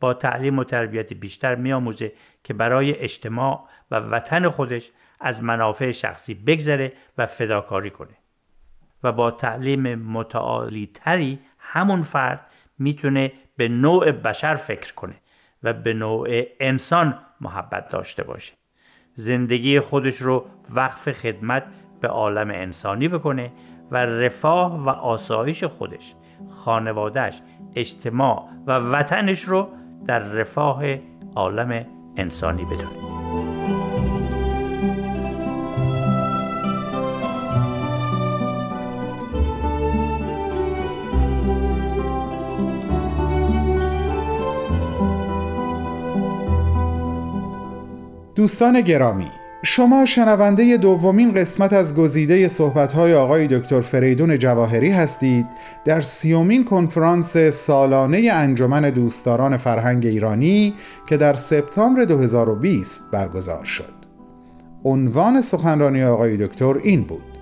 با 0.00 0.14
تعلیم 0.14 0.58
و 0.58 0.64
تربیت 0.64 1.12
بیشتر 1.12 1.54
میآموزه 1.54 2.12
که 2.44 2.54
برای 2.54 2.98
اجتماع 2.98 3.68
و 3.90 3.96
وطن 3.96 4.48
خودش 4.48 4.90
از 5.20 5.42
منافع 5.42 5.90
شخصی 5.90 6.34
بگذره 6.34 6.92
و 7.18 7.26
فداکاری 7.26 7.90
کنه. 7.90 8.16
و 9.04 9.12
با 9.12 9.30
تعلیم 9.30 9.94
متعالی 9.94 10.90
تری 10.94 11.38
همون 11.58 12.02
فرد 12.02 12.40
می‌تونه 12.78 13.32
به 13.56 13.68
نوع 13.68 14.10
بشر 14.12 14.54
فکر 14.54 14.94
کنه 14.94 15.14
و 15.62 15.72
به 15.72 15.92
نوع 15.92 16.28
انسان 16.60 17.18
محبت 17.40 17.88
داشته 17.88 18.22
باشه. 18.22 18.54
زندگی 19.14 19.80
خودش 19.80 20.16
رو 20.16 20.46
وقف 20.70 21.12
خدمت 21.12 21.64
به 22.00 22.08
عالم 22.08 22.50
انسانی 22.50 23.08
بکنه 23.08 23.52
و 23.90 23.96
رفاه 23.96 24.84
و 24.84 24.88
آسایش 24.88 25.64
خودش 25.64 26.14
خانوادهش 26.50 27.40
اجتماع 27.76 28.48
و 28.66 28.78
وطنش 28.78 29.42
رو 29.42 29.68
در 30.06 30.18
رفاه 30.18 30.84
عالم 31.36 31.86
انسانی 32.16 32.64
بدونه. 32.64 33.23
دوستان 48.44 48.80
گرامی 48.80 49.30
شما 49.62 50.04
شنونده 50.04 50.76
دومین 50.76 51.32
قسمت 51.32 51.72
از 51.72 51.94
گزیده 51.94 52.48
صحبت‌های 52.48 53.14
آقای 53.14 53.46
دکتر 53.46 53.80
فریدون 53.80 54.38
جواهری 54.38 54.90
هستید 54.90 55.46
در 55.84 56.00
سیومین 56.00 56.64
کنفرانس 56.64 57.36
سالانه 57.36 58.30
انجمن 58.32 58.90
دوستداران 58.90 59.56
فرهنگ 59.56 60.06
ایرانی 60.06 60.74
که 61.06 61.16
در 61.16 61.34
سپتامبر 61.34 62.04
2020 62.04 63.02
برگزار 63.12 63.64
شد. 63.64 63.94
عنوان 64.84 65.40
سخنرانی 65.40 66.04
آقای 66.04 66.36
دکتر 66.36 66.74
این 66.82 67.02
بود: 67.02 67.38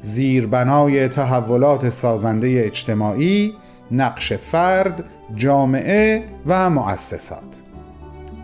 زیربنای 0.00 1.08
تحولات 1.08 1.88
سازنده 1.88 2.62
اجتماعی، 2.66 3.54
نقش 3.90 4.32
فرد، 4.32 5.04
جامعه 5.36 6.24
و 6.46 6.70
مؤسسات. 6.70 7.62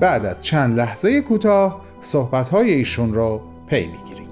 بعد 0.00 0.26
از 0.26 0.42
چند 0.42 0.76
لحظه 0.76 1.20
کوتاه 1.20 1.85
صحبت‌های 2.06 2.72
ایشون 2.72 3.14
رو 3.14 3.40
پی 3.66 3.86
می‌گیریم. 3.86 4.26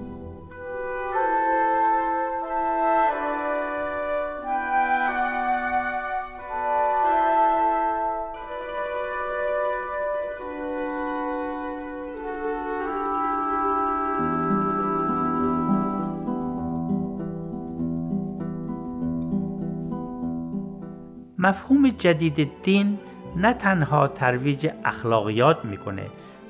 مفهوم 21.37 21.89
جدید 21.89 22.49
دین 22.63 22.97
نه 23.35 23.53
تنها 23.53 24.07
ترویج 24.07 24.67
اخلاقیات 24.85 25.65
می‌کنه 25.65 26.05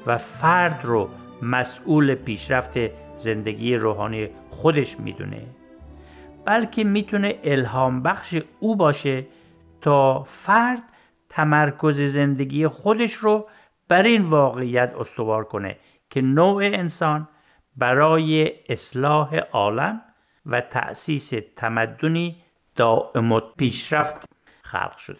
و 0.05 0.17
فرد 0.17 0.85
رو 0.85 1.09
مسئول 1.41 2.15
پیشرفت 2.15 2.77
زندگی 3.17 3.75
روحانی 3.75 4.29
خودش 4.50 5.00
می‌دونه 5.00 5.41
بلکه 6.45 6.83
می‌تونه 6.83 7.39
الهام 7.43 8.01
بخش 8.03 8.35
او 8.59 8.75
باشه 8.75 9.25
تا 9.81 10.24
فرد 10.24 10.83
تمرکز 11.29 12.01
زندگی 12.01 12.67
خودش 12.67 13.13
رو 13.13 13.47
بر 13.88 14.03
این 14.03 14.21
واقعیت 14.21 14.93
استوار 15.00 15.43
کنه 15.43 15.77
که 16.09 16.21
نوع 16.21 16.63
انسان 16.63 17.27
برای 17.75 18.53
اصلاح 18.69 19.38
عالم 19.38 20.01
و 20.45 20.62
تأسیس 20.62 21.33
تمدنی 21.55 22.35
دائم 22.75 23.39
پیشرفت 23.39 24.29
خلق 24.62 24.97
شده. 24.97 25.19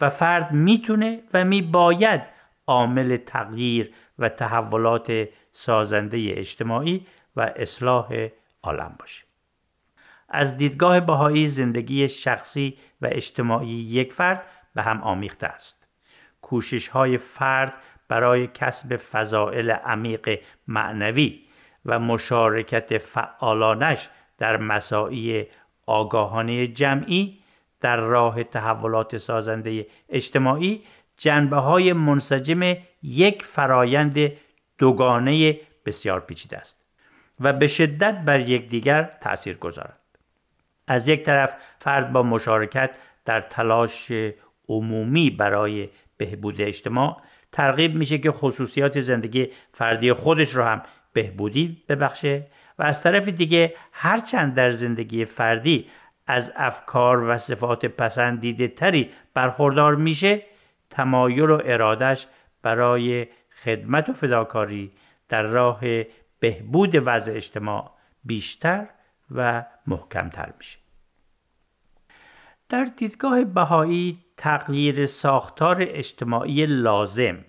و 0.00 0.08
فرد 0.08 0.52
می‌تونه 0.52 1.22
و 1.34 1.44
میباید 1.44 2.37
عامل 2.68 3.16
تغییر 3.16 3.94
و 4.18 4.28
تحولات 4.28 5.28
سازنده 5.50 6.18
اجتماعی 6.36 7.06
و 7.36 7.40
اصلاح 7.40 8.28
عالم 8.62 8.96
باشه 8.98 9.24
از 10.28 10.56
دیدگاه 10.56 11.00
بهایی 11.00 11.48
زندگی 11.48 12.08
شخصی 12.08 12.76
و 13.02 13.08
اجتماعی 13.12 13.68
یک 13.68 14.12
فرد 14.12 14.46
به 14.74 14.82
هم 14.82 15.02
آمیخته 15.02 15.46
است. 15.46 15.86
کوشش 16.42 16.88
های 16.88 17.18
فرد 17.18 17.74
برای 18.08 18.46
کسب 18.46 18.96
فضائل 18.96 19.70
عمیق 19.70 20.40
معنوی 20.68 21.40
و 21.86 21.98
مشارکت 21.98 22.98
فعالانش 22.98 24.08
در 24.38 24.56
مساعی 24.56 25.46
آگاهانه 25.86 26.66
جمعی 26.66 27.38
در 27.80 27.96
راه 27.96 28.44
تحولات 28.44 29.16
سازنده 29.16 29.86
اجتماعی 30.08 30.82
جنبه 31.18 31.56
های 31.56 31.92
منسجم 31.92 32.76
یک 33.02 33.44
فرایند 33.44 34.32
دوگانه 34.78 35.60
بسیار 35.86 36.20
پیچیده 36.20 36.58
است 36.58 36.84
و 37.40 37.52
به 37.52 37.66
شدت 37.66 38.14
بر 38.24 38.40
یکدیگر 38.40 39.10
تأثیر 39.20 39.56
گذارد. 39.56 39.98
از 40.86 41.08
یک 41.08 41.22
طرف 41.22 41.54
فرد 41.78 42.12
با 42.12 42.22
مشارکت 42.22 42.90
در 43.24 43.40
تلاش 43.40 44.12
عمومی 44.68 45.30
برای 45.30 45.88
بهبود 46.16 46.60
اجتماع 46.60 47.22
ترغیب 47.52 47.94
میشه 47.94 48.18
که 48.18 48.30
خصوصیات 48.32 49.00
زندگی 49.00 49.48
فردی 49.72 50.12
خودش 50.12 50.54
رو 50.54 50.62
هم 50.62 50.82
بهبودی 51.12 51.82
ببخشه 51.88 52.46
و 52.78 52.82
از 52.82 53.02
طرف 53.02 53.28
دیگه 53.28 53.74
هرچند 53.92 54.54
در 54.54 54.70
زندگی 54.70 55.24
فردی 55.24 55.86
از 56.26 56.52
افکار 56.56 57.28
و 57.28 57.38
صفات 57.38 57.86
پسندیده 57.86 58.68
تری 58.68 59.10
برخوردار 59.34 59.94
میشه 59.94 60.42
تمایل 60.90 61.50
و 61.50 61.60
ارادش 61.64 62.26
برای 62.62 63.26
خدمت 63.64 64.08
و 64.08 64.12
فداکاری 64.12 64.92
در 65.28 65.42
راه 65.42 65.80
بهبود 66.40 67.02
وضع 67.06 67.32
اجتماع 67.32 67.90
بیشتر 68.24 68.88
و 69.30 69.64
محکمتر 69.86 70.52
میشه. 70.58 70.78
در 72.68 72.84
دیدگاه 72.84 73.44
بهایی 73.44 74.24
تغییر 74.36 75.06
ساختار 75.06 75.76
اجتماعی 75.80 76.66
لازم 76.66 77.44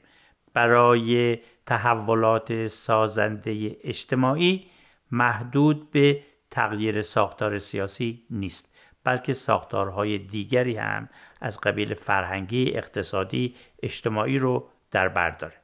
برای 0.54 1.40
تحولات 1.66 2.68
سازنده 2.68 3.78
اجتماعی 3.84 4.70
محدود 5.12 5.92
به 5.92 6.24
تغییر 6.52 7.02
ساختار 7.02 7.58
سیاسی 7.58 8.24
نیست. 8.30 8.76
بلکه 9.04 9.34
ساختارهای 9.34 10.18
دیگری 10.18 10.78
هم 10.78 11.10
از 11.42 11.60
قبیل 11.60 11.94
فرهنگی 11.94 12.78
اقتصادی 12.78 13.56
اجتماعی 13.84 14.40
رو 14.40 14.70
در 14.92 15.08
بر 15.08 15.30
داره. 15.30 15.56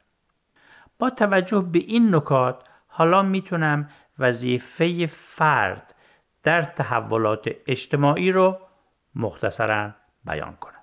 با 1.00 1.10
توجه 1.10 1.62
به 1.72 1.80
این 1.80 2.16
نکات 2.16 2.64
حالا 2.88 3.22
می‌تونم 3.22 3.90
وظیفه 4.20 5.06
فرد 5.06 5.96
در 6.44 6.62
تحولات 6.62 7.50
اجتماعی 7.68 8.32
رو 8.32 8.58
مختصرا 9.16 9.92
بیان 10.26 10.56
کنم. 10.56 10.76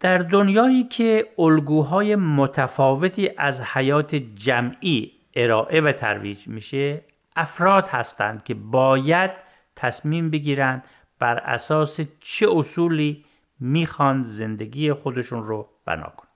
در 0.00 0.18
دنیایی 0.18 0.84
که 0.84 1.26
الگوهای 1.38 2.16
متفاوتی 2.16 3.30
از 3.38 3.60
حیات 3.60 4.14
جمعی 4.14 5.12
ارائه 5.34 5.80
و 5.80 5.92
ترویج 5.92 6.48
میشه 6.48 7.04
افراد 7.36 7.88
هستند 7.88 8.44
که 8.44 8.54
باید 8.54 9.30
تصمیم 9.76 10.30
بگیرند 10.30 10.84
بر 11.18 11.38
اساس 11.38 12.00
چه 12.20 12.46
اصولی 12.50 13.24
می‌خوان 13.60 14.22
زندگی 14.22 14.92
خودشون 14.92 15.44
رو 15.44 15.68
بنا 15.84 16.12
کنند؟ 16.16 16.28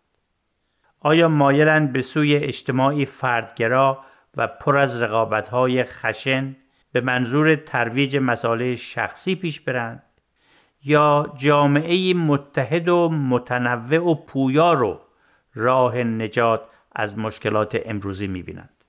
آیا 1.01 1.29
مایلند 1.29 1.93
به 1.93 2.01
سوی 2.01 2.37
اجتماعی 2.37 3.05
فردگرا 3.05 4.05
و 4.37 4.47
پر 4.47 4.77
از 4.77 5.03
رقابت‌های 5.03 5.85
خشن 5.85 6.57
به 6.93 7.01
منظور 7.01 7.55
ترویج 7.55 8.17
مسائل 8.17 8.75
شخصی 8.75 9.35
پیش 9.35 9.61
برند 9.61 10.03
یا 10.85 11.33
جامعه 11.37 12.15
متحد 12.15 12.89
و 12.89 13.09
متنوع 13.09 14.11
و 14.11 14.15
پویا 14.15 14.73
رو 14.73 15.01
راه 15.55 15.97
نجات 15.97 16.63
از 16.95 17.19
مشکلات 17.19 17.79
امروزی 17.85 18.27
می‌بینند؟ 18.27 18.85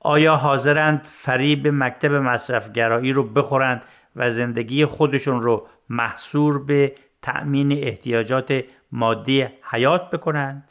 آیا 0.00 0.36
حاضرند 0.36 1.02
فریب 1.02 1.68
مکتب 1.68 2.12
مصرفگرایی 2.12 3.12
رو 3.12 3.22
بخورند 3.22 3.82
و 4.16 4.30
زندگی 4.30 4.84
خودشون 4.84 5.42
رو 5.42 5.66
محصور 5.88 6.64
به 6.64 6.94
تأمین 7.22 7.72
احتیاجات 7.72 8.64
مادی 8.92 9.48
حیات 9.62 10.10
بکنند 10.10 10.68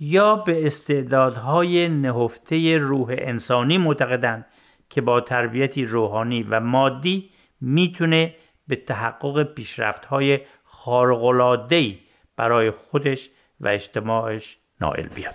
یا 0.00 0.36
به 0.36 0.66
استعدادهای 0.66 1.88
نهفته 1.88 2.78
روح 2.78 3.14
انسانی 3.18 3.78
معتقدند 3.78 4.46
که 4.90 5.00
با 5.00 5.20
تربیتی 5.20 5.84
روحانی 5.84 6.42
و 6.42 6.60
مادی 6.60 7.30
می‌تونه 7.60 8.34
به 8.68 8.76
تحقق 8.76 9.42
پیشرفت‌های 9.42 10.40
خارق‌العاده‌ای 10.64 11.98
برای 12.36 12.70
خودش 12.70 13.30
و 13.60 13.68
اجتماعش 13.68 14.58
نائل 14.80 15.06
بیاد. 15.06 15.34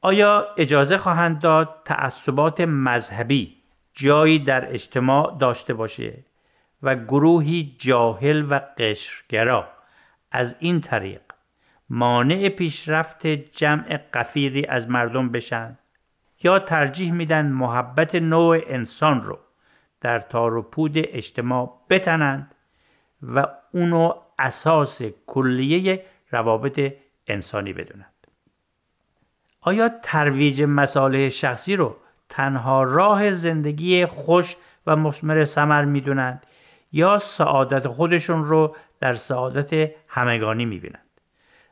آیا 0.00 0.46
اجازه 0.56 0.98
خواهند 0.98 1.40
داد 1.40 1.82
تعصبات 1.84 2.60
مذهبی 2.60 3.56
جایی 3.94 4.38
در 4.38 4.72
اجتماع 4.72 5.38
داشته 5.38 5.74
باشه 5.74 6.24
و 6.82 6.96
گروهی 6.96 7.76
جاهل 7.78 8.46
و 8.50 8.60
قشرگرا. 8.78 9.68
از 10.32 10.56
این 10.58 10.80
طریق 10.80 11.20
مانع 11.90 12.48
پیشرفت 12.48 13.26
جمع 13.26 13.96
قفیری 13.96 14.66
از 14.66 14.90
مردم 14.90 15.28
بشن 15.28 15.78
یا 16.42 16.58
ترجیح 16.58 17.12
میدن 17.12 17.46
محبت 17.46 18.14
نوع 18.14 18.60
انسان 18.66 19.22
رو 19.22 19.38
در 20.00 20.20
تار 20.20 20.56
و 20.56 20.62
پود 20.62 20.92
اجتماع 20.96 21.80
بتنند 21.90 22.54
و 23.22 23.46
اونو 23.72 24.12
اساس 24.38 25.02
کلیه 25.26 26.04
روابط 26.30 26.92
انسانی 27.26 27.72
بدونند. 27.72 28.26
آیا 29.60 29.88
ترویج 30.02 30.62
مسائل 30.62 31.28
شخصی 31.28 31.76
رو 31.76 31.96
تنها 32.34 32.82
راه 32.82 33.30
زندگی 33.30 34.06
خوش 34.06 34.56
و 34.86 34.96
مثمر 34.96 35.44
ثمر 35.44 35.84
می‌دونند 35.84 36.46
یا 36.92 37.18
سعادت 37.18 37.88
خودشون 37.88 38.44
رو 38.44 38.76
در 39.00 39.14
سعادت 39.14 39.90
همگانی 40.08 40.64
می‌بینند. 40.64 41.04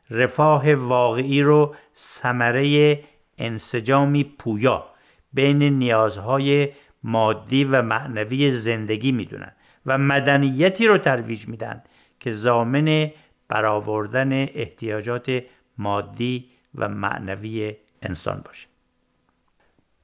رفاه 0.09 0.73
واقعی 0.73 1.41
رو 1.41 1.75
ثمره 1.95 2.99
انسجامی 3.37 4.23
پویا 4.23 4.85
بین 5.33 5.63
نیازهای 5.63 6.69
مادی 7.03 7.63
و 7.63 7.81
معنوی 7.81 8.51
زندگی 8.51 9.11
می‌دونند 9.11 9.55
و 9.85 9.97
مدنیتی 9.97 10.87
رو 10.87 10.97
ترویج 10.97 11.47
میدن 11.47 11.83
که 12.19 12.31
زامن 12.31 13.11
برآوردن 13.47 14.33
احتیاجات 14.33 15.43
مادی 15.77 16.49
و 16.75 16.89
معنوی 16.89 17.75
انسان 18.01 18.41
باشه. 18.45 18.72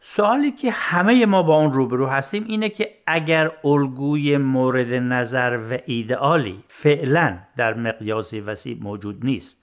سوالی 0.02 0.52
که 0.52 0.72
همه 0.72 1.26
ما 1.26 1.44
با 1.44 1.56
اون 1.56 1.74
روبرو 1.74 2.08
هستیم 2.08 2.46
اینه 2.48 2.70
که 2.70 2.90
اگر 3.08 3.52
الگوی 3.64 4.38
مورد 4.38 4.94
نظر 4.94 5.60
و 5.72 5.78
ایدئالی 5.86 6.64
فعلا 6.68 7.40
در 7.58 7.74
مقیاس 7.74 8.34
وسیع 8.34 8.78
موجود 8.82 9.26
نیست 9.26 9.58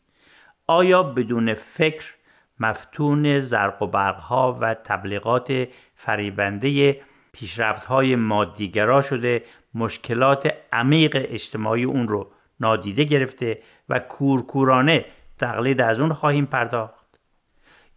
آیا 0.66 1.02
بدون 1.02 1.54
فکر 1.54 2.14
مفتون 2.60 3.40
زرق 3.40 3.82
و 3.82 3.86
برقها 3.86 4.58
و 4.60 4.74
تبلیغات 4.74 5.68
فریبنده 5.94 7.00
پیشرفتهای 7.32 8.16
مادیگرا 8.16 9.02
شده 9.02 9.42
مشکلات 9.74 10.54
عمیق 10.72 11.26
اجتماعی 11.30 11.84
اون 11.84 12.08
رو 12.08 12.30
نادیده 12.60 13.04
گرفته 13.04 13.58
و 13.88 13.98
کورکورانه 13.98 15.04
تقلید 15.38 15.80
از 15.80 16.00
اون 16.00 16.12
خواهیم 16.12 16.46
پرداخت؟ 16.46 17.05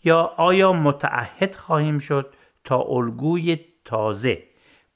یا 0.03 0.33
آیا 0.38 0.73
متعهد 0.73 1.55
خواهیم 1.55 1.99
شد 1.99 2.33
تا 2.63 2.81
الگوی 2.81 3.59
تازه 3.85 4.43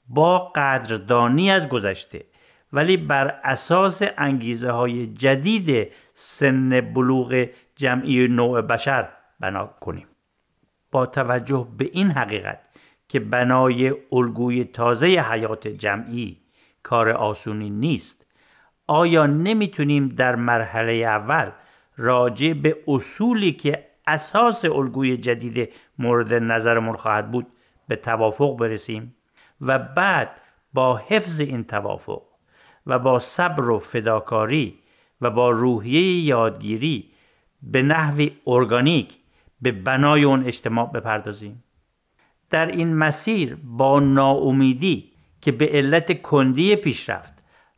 با 0.08 0.38
قدردانی 0.38 1.50
از 1.50 1.68
گذشته 1.68 2.24
ولی 2.72 2.96
بر 2.96 3.40
اساس 3.44 4.02
انگیزه 4.18 4.70
های 4.70 5.06
جدید 5.06 5.92
سن 6.14 6.80
بلوغ 6.80 7.46
جمعی 7.76 8.28
نوع 8.28 8.60
بشر 8.60 9.08
بنا 9.40 9.66
کنیم؟ 9.66 10.06
با 10.90 11.06
توجه 11.06 11.68
به 11.78 11.90
این 11.92 12.10
حقیقت 12.10 12.60
که 13.08 13.20
بنای 13.20 13.94
الگوی 14.12 14.64
تازه 14.64 15.06
حیات 15.06 15.68
جمعی 15.68 16.40
کار 16.82 17.10
آسونی 17.10 17.70
نیست 17.70 18.26
آیا 18.86 19.26
نمی‌تونیم 19.26 20.08
در 20.08 20.34
مرحله 20.34 20.92
اول 20.92 21.50
راجع 21.96 22.52
به 22.52 22.76
اصولی 22.88 23.52
که 23.52 23.86
اساس 24.06 24.64
الگوی 24.64 25.16
جدید 25.16 25.72
مورد 25.98 26.34
نظرمون 26.34 26.96
خواهد 26.96 27.30
بود 27.30 27.46
به 27.88 27.96
توافق 27.96 28.56
برسیم 28.56 29.14
و 29.60 29.78
بعد 29.78 30.30
با 30.72 30.96
حفظ 30.96 31.40
این 31.40 31.64
توافق 31.64 32.22
و 32.86 32.98
با 32.98 33.18
صبر 33.18 33.70
و 33.70 33.78
فداکاری 33.78 34.78
و 35.20 35.30
با 35.30 35.50
روحیه 35.50 36.24
یادگیری 36.24 37.10
به 37.62 37.82
نحوی 37.82 38.36
ارگانیک 38.46 39.18
به 39.62 39.72
بنای 39.72 40.24
اون 40.24 40.46
اجتماع 40.46 40.92
بپردازیم. 40.92 41.64
در 42.50 42.66
این 42.66 42.96
مسیر 42.96 43.58
با 43.64 44.00
ناامیدی 44.00 45.12
که 45.40 45.52
به 45.52 45.66
علت 45.66 46.22
کندی 46.22 46.76
پیشرفت 46.76 47.34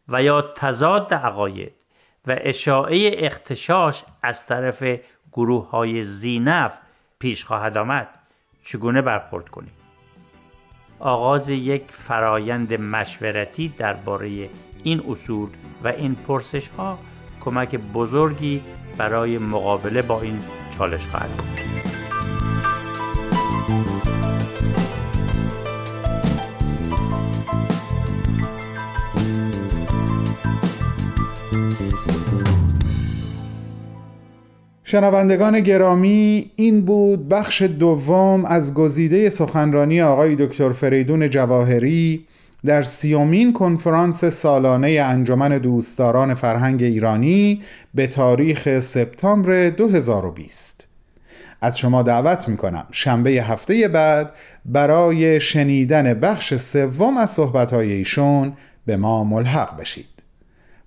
و 0.08 0.22
یا 0.22 0.42
تضاد 0.42 1.14
عقاید 1.14 1.72
و 2.26 2.36
اشاعه 2.40 3.10
اختشاش 3.26 4.04
از 4.22 4.46
طرف 4.46 4.84
گروه 5.36 5.70
های 5.70 6.02
زینف 6.02 6.72
پیش 7.18 7.44
خواهد 7.44 7.76
آمد 7.78 8.08
چگونه 8.64 9.02
برخورد 9.02 9.48
کنیم 9.48 9.72
آغاز 10.98 11.48
یک 11.48 11.82
فرایند 11.90 12.72
مشورتی 12.72 13.68
درباره 13.68 14.50
این 14.82 15.02
اصول 15.08 15.48
و 15.84 15.88
این 15.88 16.14
پرسش 16.14 16.68
ها 16.68 16.98
کمک 17.40 17.76
بزرگی 17.76 18.62
برای 18.98 19.38
مقابله 19.38 20.02
با 20.02 20.20
این 20.20 20.40
چالش 20.78 21.06
خواهد 21.06 21.30
بود. 21.30 21.95
شنوندگان 34.88 35.60
گرامی 35.60 36.50
این 36.56 36.84
بود 36.84 37.28
بخش 37.28 37.62
دوم 37.62 38.44
از 38.44 38.74
گزیده 38.74 39.28
سخنرانی 39.28 40.02
آقای 40.02 40.36
دکتر 40.38 40.72
فریدون 40.72 41.30
جواهری 41.30 42.26
در 42.64 42.82
سیومین 42.82 43.52
کنفرانس 43.52 44.24
سالانه 44.24 44.90
انجمن 44.90 45.58
دوستداران 45.58 46.34
فرهنگ 46.34 46.82
ایرانی 46.82 47.62
به 47.94 48.06
تاریخ 48.06 48.80
سپتامبر 48.80 49.70
2020 49.70 50.88
از 51.60 51.78
شما 51.78 52.02
دعوت 52.02 52.48
می 52.48 52.56
کنم 52.56 52.86
شنبه 52.92 53.30
هفته 53.30 53.88
بعد 53.88 54.32
برای 54.64 55.40
شنیدن 55.40 56.14
بخش 56.14 56.54
سوم 56.54 57.16
از 57.16 57.30
صحبتهای 57.30 57.92
ایشون 57.92 58.52
به 58.86 58.96
ما 58.96 59.24
ملحق 59.24 59.80
بشید. 59.80 60.15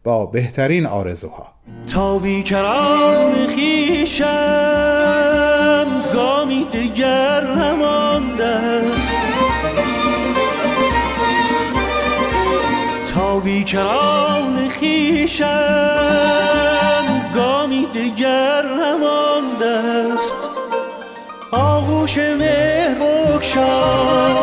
با 0.03 0.25
بهترین 0.25 0.85
آرزوها. 0.85 1.47
تا 1.93 2.19
بیکران 2.19 3.47
خیشم 3.47 4.25
گامی 6.13 6.67
دیگر 6.71 7.43
نمانده 7.43 8.45
است. 8.45 9.13
تا 13.13 13.39
بیکران 13.39 14.67
خیشم 14.67 15.45
گامی 17.35 17.87
دیگر 17.93 18.65
نمانده 18.65 19.69
است. 20.13 20.37
آغوش 21.51 22.17
مهر 22.17 22.95
بکشای 22.99 24.39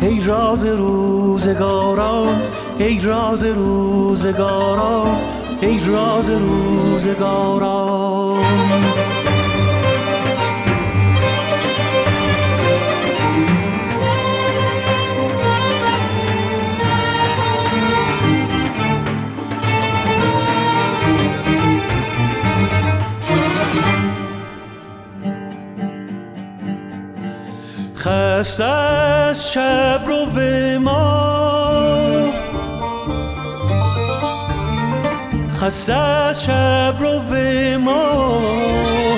ای 0.00 0.20
راز 0.20 0.64
روزگاران. 0.66 2.41
ای 2.82 3.00
راز 3.00 3.44
روزگاران 3.44 5.20
ای 5.60 5.80
راز 5.86 6.28
روزگاران 6.28 7.92
خسته 27.96 28.64
از 28.64 29.52
شب 29.52 30.00
رو 30.06 30.26
خسته 35.62 35.92
از 35.92 36.44
شب 36.44 36.94
رو 37.00 37.20
ما 37.78 38.40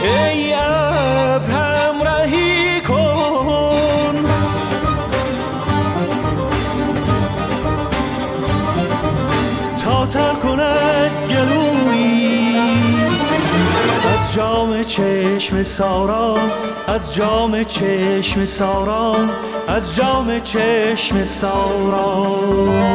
ای 0.02 0.54
ابر 0.54 1.90
رهی 2.04 2.80
کن. 2.80 4.14
تا 9.84 10.06
تر 10.06 10.34
کند 10.34 11.10
گلوی 11.30 12.56
از 14.14 14.34
جام 14.34 14.82
چشم 14.82 15.62
سارا 15.62 16.36
از 16.86 17.14
جام 17.14 17.64
چشم 17.64 18.44
ساران 18.44 19.30
از 19.68 19.96
جام 19.96 20.40
چشم 20.40 21.24
ساران 21.24 22.94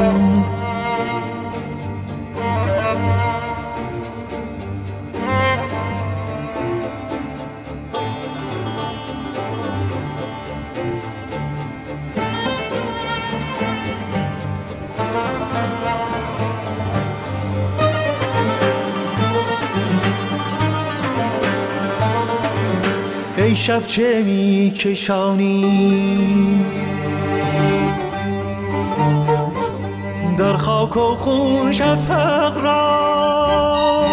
شب 23.70 23.88
چه 23.88 24.24
می 24.24 24.72
کشانی 24.72 26.66
در 30.38 30.58
خاک 30.58 30.98
و 30.98 31.16
خون 31.16 31.72
شفق 31.72 32.58
را. 32.64 34.06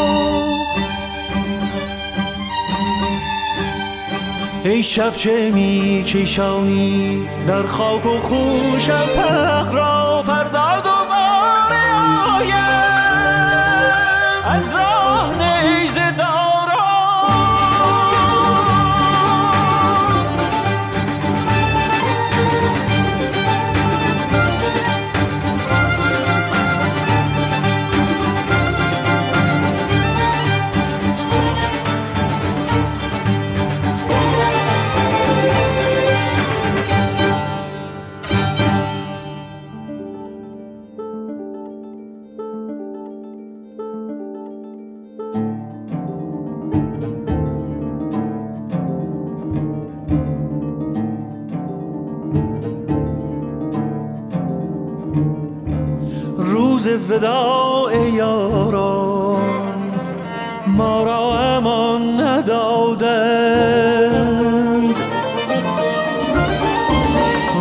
ای 4.64 4.83
شب 4.83 5.14
چه 5.14 5.51
می 5.51 6.05
کشانی 6.07 7.29
در 7.47 7.66
خاک 7.66 8.07
و 8.07 8.19
خون 8.19 8.79
شفق 8.79 9.73
را. 9.73 10.23
فردا 10.23 10.86
وداع 57.17 58.09
یاران 58.09 59.41
ما 60.67 61.03
را 61.03 61.39
امان 61.39 62.21
ندادند 62.21 63.35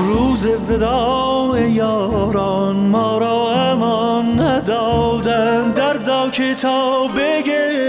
روز 0.08 0.46
وداع 0.46 1.70
یاران 1.70 2.76
ما 2.76 3.18
را 3.18 3.52
امان 3.54 4.40
ندادند 4.40 5.74
در 5.74 6.30
که 6.30 6.56
تا 6.56 7.08
بگریم 7.08 7.86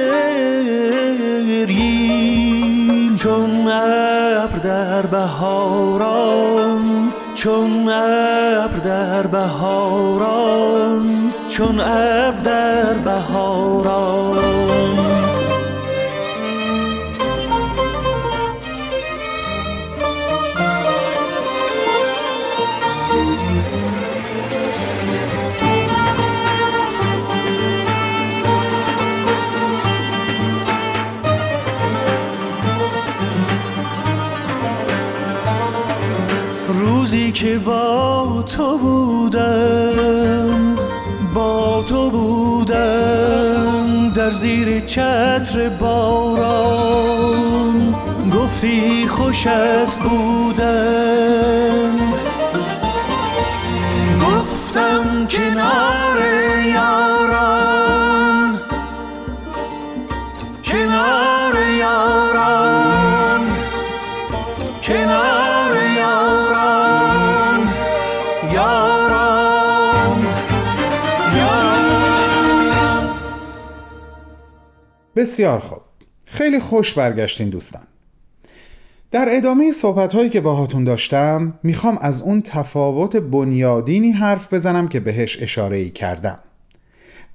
چون 3.17 3.69
ابر 3.69 4.59
در 4.59 5.07
بهاران 5.07 6.16
چون 7.37 7.88
ابر 7.88 8.79
در 8.79 9.27
بهاران 9.27 11.05
چون 11.49 11.81
ابر 11.81 12.40
در 12.44 12.94
بهاران. 12.94 15.06
که 37.37 37.59
با 37.59 38.44
تو 38.57 38.79
بودم 38.79 40.77
تو 41.88 42.11
بودم 42.11 44.12
در 44.14 44.31
زیر 44.31 44.81
چتر 44.81 45.68
باران 45.68 47.14
گفتی 48.35 49.09
خوش 49.09 49.46
است 49.46 50.01
بودم. 50.01 51.96
گفتم 54.20 55.27
کنار 55.27 56.06
بسیار 75.17 75.59
خوب. 75.59 75.79
خیلی 76.25 76.61
خوش 76.61 76.95
برگشتین 76.95 77.49
دوستان. 77.49 77.83
در 79.11 79.29
ادامه 79.31 79.73
صحبت 79.73 80.15
هایی 80.15 80.31
که 80.31 80.41
باهاتون 80.41 80.85
داشتم 80.85 81.59
می‌خوام 81.63 81.99
از 82.01 82.23
اون 82.23 82.43
تفاوت 82.43 83.17
بنیادینی 83.17 84.13
حرف 84.13 84.53
بزنم 84.53 84.89
که 84.89 85.01
بهش 85.01 85.43
اشاره 85.43 85.77
ای 85.77 85.91
کردم. 85.91 86.39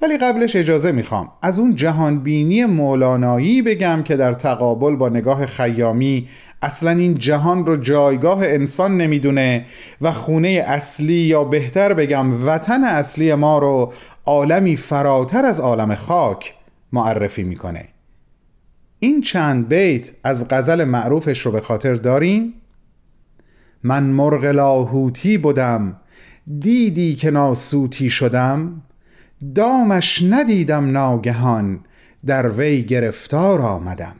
ولی 0.01 0.17
قبلش 0.17 0.55
اجازه 0.55 0.91
می‌خوام 0.91 1.31
از 1.41 1.59
اون 1.59 1.75
جهانبینی 1.75 2.65
مولانایی 2.65 3.61
بگم 3.61 4.03
که 4.03 4.15
در 4.15 4.33
تقابل 4.33 4.95
با 4.95 5.09
نگاه 5.09 5.45
خیامی 5.45 6.27
اصلا 6.61 6.91
این 6.91 7.17
جهان 7.17 7.65
رو 7.65 7.75
جایگاه 7.75 8.39
انسان 8.41 8.97
نمی‌دونه 8.97 9.65
و 10.01 10.11
خونه 10.11 10.63
اصلی 10.67 11.13
یا 11.13 11.43
بهتر 11.43 11.93
بگم 11.93 12.47
وطن 12.47 12.83
اصلی 12.83 13.33
ما 13.33 13.59
رو 13.59 13.93
عالمی 14.25 14.75
فراتر 14.75 15.45
از 15.45 15.59
عالم 15.59 15.95
خاک 15.95 16.53
معرفی 16.93 17.43
می‌کنه. 17.43 17.87
این 18.99 19.21
چند 19.21 19.67
بیت 19.67 20.11
از 20.23 20.47
غزل 20.49 20.83
معروفش 20.83 21.39
رو 21.45 21.51
به 21.51 21.61
خاطر 21.61 21.93
داریم 21.93 22.53
من 23.83 24.03
مرغ 24.03 24.45
لاهوتی 24.45 25.37
بودم 25.37 25.95
دیدی 26.59 27.15
که 27.15 27.31
ناسوتی 27.31 28.09
شدم 28.09 28.81
دامش 29.55 30.23
ندیدم 30.29 30.91
ناگهان 30.91 31.79
در 32.25 32.49
وی 32.49 32.83
گرفتار 32.83 33.61
آمدم. 33.61 34.15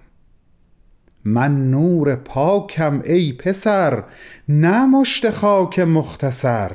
من 1.26 1.70
نور 1.70 2.16
پاکم 2.16 3.02
ای 3.06 3.34
پسر 3.34 4.04
نه 4.50 4.86
مشت 4.86 5.30
خاک 5.30 5.80
مختصر 5.80 6.72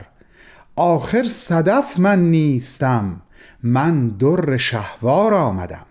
آخر 0.76 1.22
صدف 1.22 1.98
من 1.98 2.30
نیستم. 2.30 3.22
من 3.66 4.08
در 4.08 4.56
شهوار 4.56 5.34
آمدم 5.34 5.86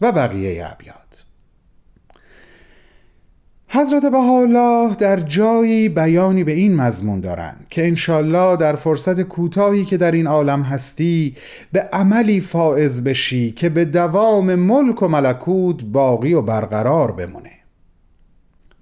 و 0.00 0.12
بقیه 0.12 0.66
ابیات. 0.72 1.24
حضرت 3.68 4.02
بهاءالله 4.02 4.94
در 4.94 5.20
جایی 5.20 5.88
بیانی 5.88 6.44
به 6.44 6.52
این 6.52 6.76
مضمون 6.76 7.20
دارند 7.20 7.66
که 7.70 7.86
انشالله 7.86 8.56
در 8.56 8.76
فرصت 8.76 9.22
کوتاهی 9.22 9.84
که 9.84 9.96
در 9.96 10.12
این 10.12 10.26
عالم 10.26 10.62
هستی 10.62 11.36
به 11.72 11.80
عملی 11.80 12.40
فائز 12.40 13.04
بشی 13.04 13.50
که 13.50 13.68
به 13.68 13.84
دوام 13.84 14.54
ملک 14.54 15.02
و 15.02 15.08
ملکوت 15.08 15.84
باقی 15.84 16.34
و 16.34 16.42
برقرار 16.42 17.12
بمونه. 17.12 17.52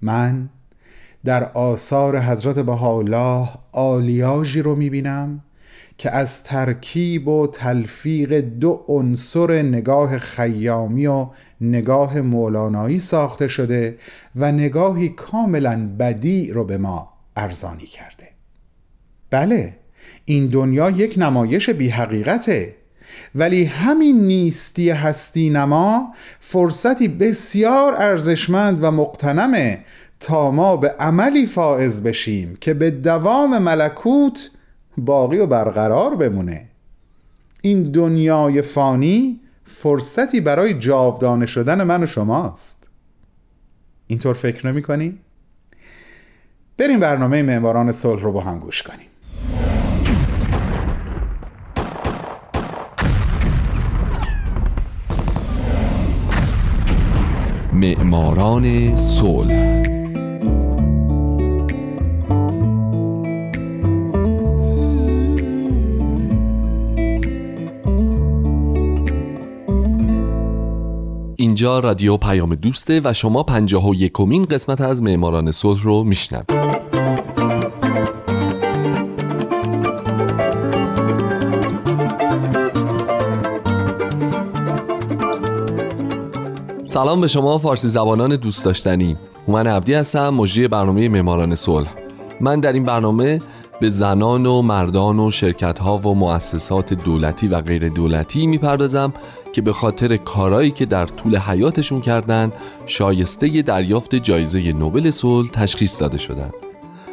من 0.02 0.48
در 1.24 1.44
آثار 1.44 2.20
حضرت 2.20 2.58
بهاءالله 2.58 3.48
آلیاژی 3.72 4.62
رو 4.62 4.76
می‌بینم 4.76 5.42
که 5.98 6.10
از 6.10 6.42
ترکیب 6.42 7.28
و 7.28 7.46
تلفیق 7.46 8.40
دو 8.40 8.84
عنصر 8.88 9.62
نگاه 9.62 10.18
خیامی 10.18 11.06
و 11.06 11.26
نگاه 11.60 12.20
مولانایی 12.20 12.98
ساخته 12.98 13.48
شده 13.48 13.98
و 14.36 14.52
نگاهی 14.52 15.08
کاملا 15.08 15.88
بدی 15.98 16.50
رو 16.50 16.64
به 16.64 16.78
ما 16.78 17.12
ارزانی 17.36 17.86
کرده. 17.86 18.28
بله 19.30 19.76
این 20.24 20.46
دنیا 20.46 20.90
یک 20.90 21.14
نمایش 21.18 21.70
بی 21.70 21.88
حقیقته 21.88 22.74
ولی 23.34 23.64
همین 23.64 24.20
نیستی 24.20 24.90
هستی 24.90 25.50
نما 25.50 26.12
فرصتی 26.40 27.08
بسیار 27.08 27.94
ارزشمند 27.94 28.84
و 28.84 28.90
مقتنمه 28.90 29.84
تا 30.20 30.50
ما 30.50 30.76
به 30.76 30.88
عملی 30.88 31.46
فائز 31.46 32.02
بشیم 32.02 32.58
که 32.60 32.74
به 32.74 32.90
دوام 32.90 33.58
ملکوت 33.58 34.50
باقی 34.98 35.38
و 35.38 35.46
برقرار 35.46 36.14
بمونه. 36.14 36.68
این 37.60 37.82
دنیای 37.82 38.62
فانی 38.62 39.40
فرصتی 39.64 40.40
برای 40.40 40.74
جاودانه 40.74 41.46
شدن 41.46 41.82
من 41.82 42.02
و 42.02 42.06
شماست. 42.06 42.90
اینطور 44.06 44.34
فکر 44.34 44.66
نمی 44.66 44.82
کنی؟ 44.82 45.18
بریم 46.78 47.00
برنامه 47.00 47.42
معماران 47.42 47.92
صلح 47.92 48.22
رو 48.22 48.32
با 48.32 48.40
هم 48.40 48.58
گوش 48.58 48.82
کنیم. 48.82 49.06
معماران 57.72 58.96
صلح 58.96 59.75
اینجا 71.46 71.78
رادیو 71.78 72.16
پیام 72.16 72.54
دوسته 72.54 73.00
و 73.04 73.12
شما 73.12 73.42
پنجاه 73.42 73.88
و 73.88 73.94
یکمین 73.94 74.44
قسمت 74.44 74.80
از 74.80 75.02
معماران 75.02 75.52
صلح 75.52 75.82
رو 75.82 76.04
میشنوید. 76.04 76.50
سلام 86.86 87.20
به 87.20 87.28
شما 87.28 87.58
فارسی 87.58 87.88
زبانان 87.88 88.36
دوست 88.36 88.64
داشتنی. 88.64 89.16
من 89.48 89.66
عبدی 89.66 89.94
هستم 89.94 90.28
مجری 90.28 90.68
برنامه 90.68 91.08
معماران 91.08 91.54
صلح. 91.54 91.94
من 92.40 92.60
در 92.60 92.72
این 92.72 92.84
برنامه 92.84 93.40
به 93.80 93.88
زنان 93.88 94.46
و 94.46 94.62
مردان 94.62 95.18
و 95.18 95.30
شرکت 95.30 95.78
ها 95.78 95.98
و 95.98 96.14
مؤسسات 96.14 96.94
دولتی 96.94 97.48
و 97.48 97.60
غیر 97.60 97.88
دولتی 97.88 98.46
می‌پردازم 98.46 99.12
که 99.52 99.62
به 99.62 99.72
خاطر 99.72 100.16
کارایی 100.16 100.70
که 100.70 100.86
در 100.86 101.06
طول 101.06 101.36
حیاتشون 101.36 102.00
کردند 102.00 102.52
شایسته 102.86 103.62
دریافت 103.62 104.14
جایزه 104.14 104.72
نوبل 104.72 105.10
صلح 105.10 105.50
تشخیص 105.50 106.00
داده 106.00 106.18
شدند. 106.18 106.54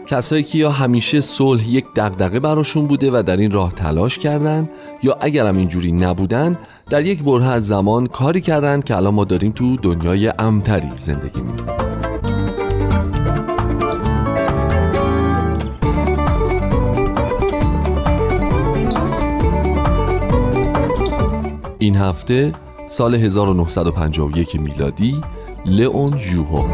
کسایی 0.07 0.43
که 0.43 0.57
یا 0.57 0.71
همیشه 0.71 1.21
صلح 1.21 1.69
یک 1.69 1.85
دغدغه 1.95 2.39
براشون 2.39 2.87
بوده 2.87 3.11
و 3.11 3.23
در 3.23 3.37
این 3.37 3.51
راه 3.51 3.73
تلاش 3.73 4.19
کردند 4.19 4.69
یا 5.03 5.17
اگرم 5.21 5.57
اینجوری 5.57 5.91
نبودن 5.91 6.57
در 6.89 7.05
یک 7.05 7.23
بره 7.23 7.45
از 7.45 7.67
زمان 7.67 8.07
کاری 8.07 8.41
کردند 8.41 8.83
که 8.83 8.95
الان 8.95 9.13
ما 9.13 9.25
داریم 9.25 9.51
تو 9.51 9.75
دنیای 9.75 10.33
امتری 10.39 10.91
زندگی 10.97 11.41
می‌کنیم 11.41 12.12
این 21.83 21.95
هفته 21.95 22.53
سال 22.87 23.15
1951 23.15 24.59
میلادی 24.59 25.21
لئون 25.65 26.17
ژوهو 26.17 26.67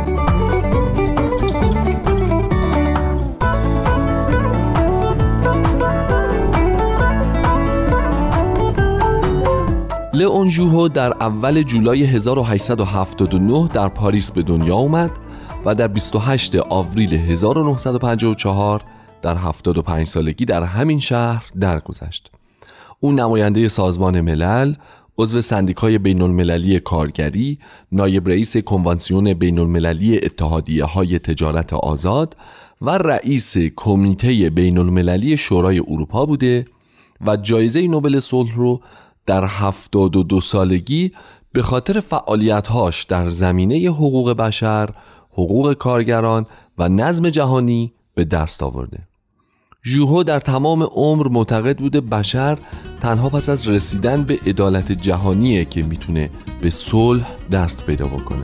لئون 10.14 10.50
ژوهو 10.50 10.88
در 10.88 11.14
اول 11.22 11.64
جولای 11.64 12.04
1879 12.04 13.68
در 13.68 13.88
پاریس 13.88 14.32
به 14.32 14.42
دنیا 14.42 14.76
اومد 14.76 15.12
و 15.66 15.76
در 15.76 15.88
28 15.88 16.56
آوریل 16.56 17.14
1954 17.14 18.82
در 19.22 19.36
75 19.36 20.08
سالگی 20.08 20.46
در 20.46 20.64
همین 20.64 21.00
شهر 21.00 21.46
درگذشت. 21.60 22.32
او 23.00 23.12
نماینده 23.12 23.68
سازمان 23.68 24.22
ملل، 24.22 24.74
عضو 25.20 25.42
سندیکای 25.42 25.98
بین 25.98 26.22
المللی 26.22 26.80
کارگری، 26.80 27.60
نایب 27.92 28.30
رئیس 28.30 28.58
کنوانسیون 28.58 29.34
بین 29.34 29.60
المللی 29.60 30.18
اتحادیه 30.26 30.86
های 30.86 31.20
تجارت 31.20 31.74
آزاد 31.74 32.36
و 32.82 32.90
رئیس 32.90 33.58
کمیته 33.76 34.50
بین 34.50 34.78
المللی 34.78 35.38
شورای 35.38 35.80
اروپا 35.80 36.26
بوده 36.26 36.66
و 37.28 37.38
جایزه 37.38 37.88
نوبل 37.88 38.20
صلح 38.20 38.56
رو 38.56 38.82
در 39.26 39.46
72 39.46 40.42
سالگی 40.42 41.12
به 41.52 41.62
خاطر 41.62 42.00
فعالیتهاش 42.00 43.04
در 43.04 43.30
زمینه 43.30 43.76
حقوق 43.76 44.32
بشر، 44.34 44.90
حقوق 45.32 45.74
کارگران 45.74 46.46
و 46.78 46.90
نظم 46.90 47.30
جهانی 47.30 47.94
به 48.16 48.26
دست 48.26 48.64
آورده. 48.64 49.09
ژوهو 49.90 50.24
در 50.24 50.40
تمام 50.40 50.84
عمر 50.84 51.28
معتقد 51.28 51.78
بوده 51.78 52.02
بشر 52.02 52.58
تنها 53.02 53.30
پس 53.30 53.50
از 53.50 53.68
رسیدن 53.68 54.24
به 54.24 54.40
عدالت 54.46 54.92
جهانیه 54.92 55.66
که 55.66 55.84
می‌تونه 55.84 56.30
به 56.62 56.70
صلح 56.70 57.28
دست 57.52 57.86
پیدا 57.86 58.06
بکنه. 58.06 58.42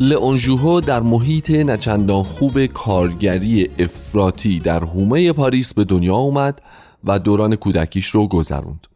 لئون 0.00 0.80
در 0.80 1.00
محیط 1.00 1.50
نچندان 1.50 2.22
خوب 2.22 2.66
کارگری 2.66 3.68
افراطی 3.78 4.58
در 4.58 4.84
حومه 4.84 5.32
پاریس 5.32 5.74
به 5.74 5.84
دنیا 5.84 6.16
اومد 6.16 6.62
و 7.04 7.18
دوران 7.18 7.56
کودکیش 7.56 8.06
رو 8.06 8.28
گذروند. 8.28 8.91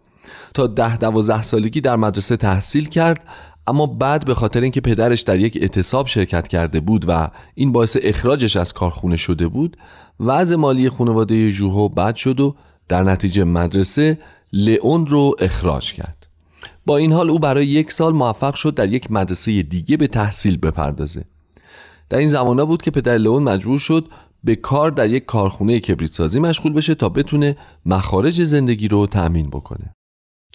تا 0.55 0.67
ده 0.67 0.97
دوازده 0.97 1.43
سالگی 1.43 1.81
در 1.81 1.97
مدرسه 1.97 2.37
تحصیل 2.37 2.89
کرد 2.89 3.25
اما 3.67 3.87
بعد 3.87 4.25
به 4.25 4.35
خاطر 4.35 4.61
اینکه 4.61 4.81
پدرش 4.81 5.21
در 5.21 5.39
یک 5.39 5.59
اعتصاب 5.61 6.07
شرکت 6.07 6.49
کرده 6.49 6.81
بود 6.81 7.05
و 7.09 7.31
این 7.55 7.73
باعث 7.73 7.97
اخراجش 8.03 8.57
از 8.57 8.73
کارخونه 8.73 9.17
شده 9.17 9.49
بود 9.49 9.77
وضع 10.21 10.57
مالی 10.57 10.89
خانواده 10.89 11.51
ژوهو 11.51 11.89
بد 11.89 12.17
شد 12.17 12.41
و 12.41 12.55
در 12.89 13.03
نتیجه 13.03 13.45
مدرسه 13.45 14.19
لئون 14.53 15.07
رو 15.07 15.35
اخراج 15.39 15.93
کرد. 15.93 16.27
با 16.87 16.97
این 16.97 17.13
حال 17.13 17.31
او 17.31 17.39
برای 17.39 17.67
یک 17.67 17.93
سال 17.93 18.13
موفق 18.13 18.55
شد 18.55 18.75
در 18.75 18.93
یک 18.93 19.13
مدرسه 19.13 19.63
دیگه 19.63 19.97
به 19.97 20.07
تحصیل 20.07 20.57
بپردازه. 20.57 21.25
در 22.09 22.19
این 22.19 22.29
زمانه 22.29 22.65
بود 22.65 22.83
که 22.83 22.91
پدر 22.91 23.19
لئون 23.19 23.43
مجبور 23.43 23.79
شد 23.79 24.09
به 24.45 24.57
کار 24.57 24.91
در 24.91 25.11
یک 25.11 25.25
کارخونه 25.25 25.81
کبریت 25.81 26.13
سازی 26.13 26.41
مشغول 26.41 26.73
بشه 26.73 26.95
تا 26.95 27.09
بتونه 27.09 27.57
مخارج 27.87 28.43
زندگی 28.43 28.89
رو 28.89 29.07
تأمین 29.07 29.51
بکنه. 29.51 29.96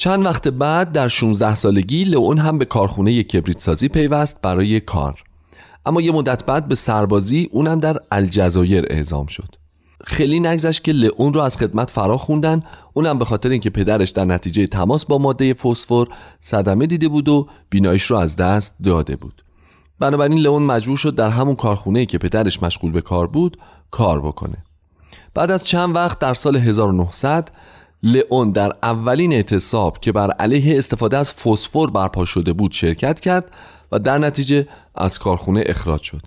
چند 0.02 0.26
وقت 0.26 0.48
بعد 0.48 0.92
در 0.92 1.08
16 1.08 1.56
سالگی 1.56 2.04
لئون 2.04 2.38
هم 2.38 2.58
به 2.58 2.66
کارخونه 2.66 3.24
کبریت 3.24 3.60
سازی 3.60 3.88
پیوست 3.88 4.42
برای 4.42 4.80
کار. 4.80 5.24
اما 5.86 6.02
یه 6.02 6.12
مدت 6.12 6.46
بعد 6.46 6.68
به 6.68 6.76
سربازی 6.76 7.50
اونم 7.52 7.80
در 7.80 7.98
الجزایر 8.12 8.86
اعزام 8.90 9.26
شد. 9.26 9.56
خیلی 10.04 10.40
نگذشت 10.40 10.84
که 10.84 10.92
لئون 10.92 11.34
رو 11.34 11.42
از 11.42 11.58
خدمت 11.58 11.90
فرا 11.90 12.18
خوندن. 12.18 12.64
اونم 12.94 13.20
به 13.20 13.26
خاطر 13.26 13.50
اینکه 13.50 13.70
پدرش 13.70 14.10
در 14.10 14.26
نتیجه 14.26 14.68
تماس 14.68 15.06
با 15.06 15.18
ماده 15.18 15.54
فسفر 15.54 16.06
صدمه 16.40 16.86
دیده 16.88 17.08
بود 17.08 17.30
و 17.30 17.48
بینایش 17.70 18.04
رو 18.04 18.18
از 18.18 18.36
دست 18.36 18.76
داده 18.84 19.16
بود. 19.16 19.44
بنابراین 20.00 20.38
لئون 20.38 20.64
مجبور 20.64 20.98
شد 20.98 21.16
در 21.16 21.30
همون 21.30 21.56
کارخونه 21.56 22.06
که 22.06 22.18
پدرش 22.18 22.64
مشغول 22.64 22.92
به 22.92 23.02
کار 23.02 23.28
بود 23.28 23.58
کار 23.92 24.22
بکنه. 24.22 24.58
بعد 25.34 25.52
از 25.52 25.64
چند 25.64 25.96
وقت 25.96 26.20
در 26.20 26.34
سال 26.34 26.56
1900 26.56 27.52
لئون 28.04 28.52
در 28.52 28.72
اولین 28.84 29.34
اعتصاب 29.34 30.00
که 30.00 30.12
بر 30.12 30.32
علیه 30.32 30.78
استفاده 30.78 31.18
از 31.18 31.34
فسفر 31.34 31.88
برپا 31.88 32.26
شده 32.26 32.54
بود 32.54 32.72
شرکت 32.72 33.20
کرد 33.20 33.52
و 33.92 34.00
در 34.00 34.18
نتیجه 34.18 34.68
از 34.96 35.20
کارخونه 35.20 35.64
اخراج 35.66 36.02
شد. 36.02 36.22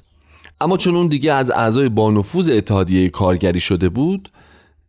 اما 0.61 0.77
چون 0.77 0.97
اون 0.97 1.07
دیگه 1.07 1.33
از 1.33 1.51
اعضای 1.51 1.89
بانفوذ 1.89 2.49
اتحادیه 2.49 3.09
کارگری 3.09 3.61
شده 3.61 3.89
بود 3.89 4.31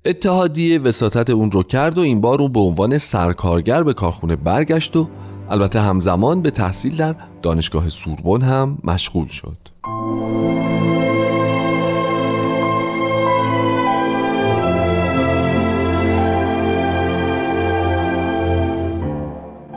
اتحادیه 0.05 0.79
وساطت 0.79 1.29
اون 1.29 1.51
رو 1.51 1.63
کرد 1.63 1.97
و 1.97 2.01
این 2.01 2.21
بار 2.21 2.41
اون 2.41 2.51
به 2.51 2.59
عنوان 2.59 2.97
سرکارگر 2.97 3.83
به 3.83 3.93
کارخونه 3.93 4.35
برگشت 4.35 4.95
و 4.95 5.07
البته 5.49 5.79
همزمان 5.79 6.41
به 6.41 6.51
تحصیل 6.51 6.97
در 6.97 7.15
دانشگاه 7.41 7.89
سوربن 7.89 8.41
هم 8.41 8.77
مشغول 8.83 9.27
شد. 9.27 9.57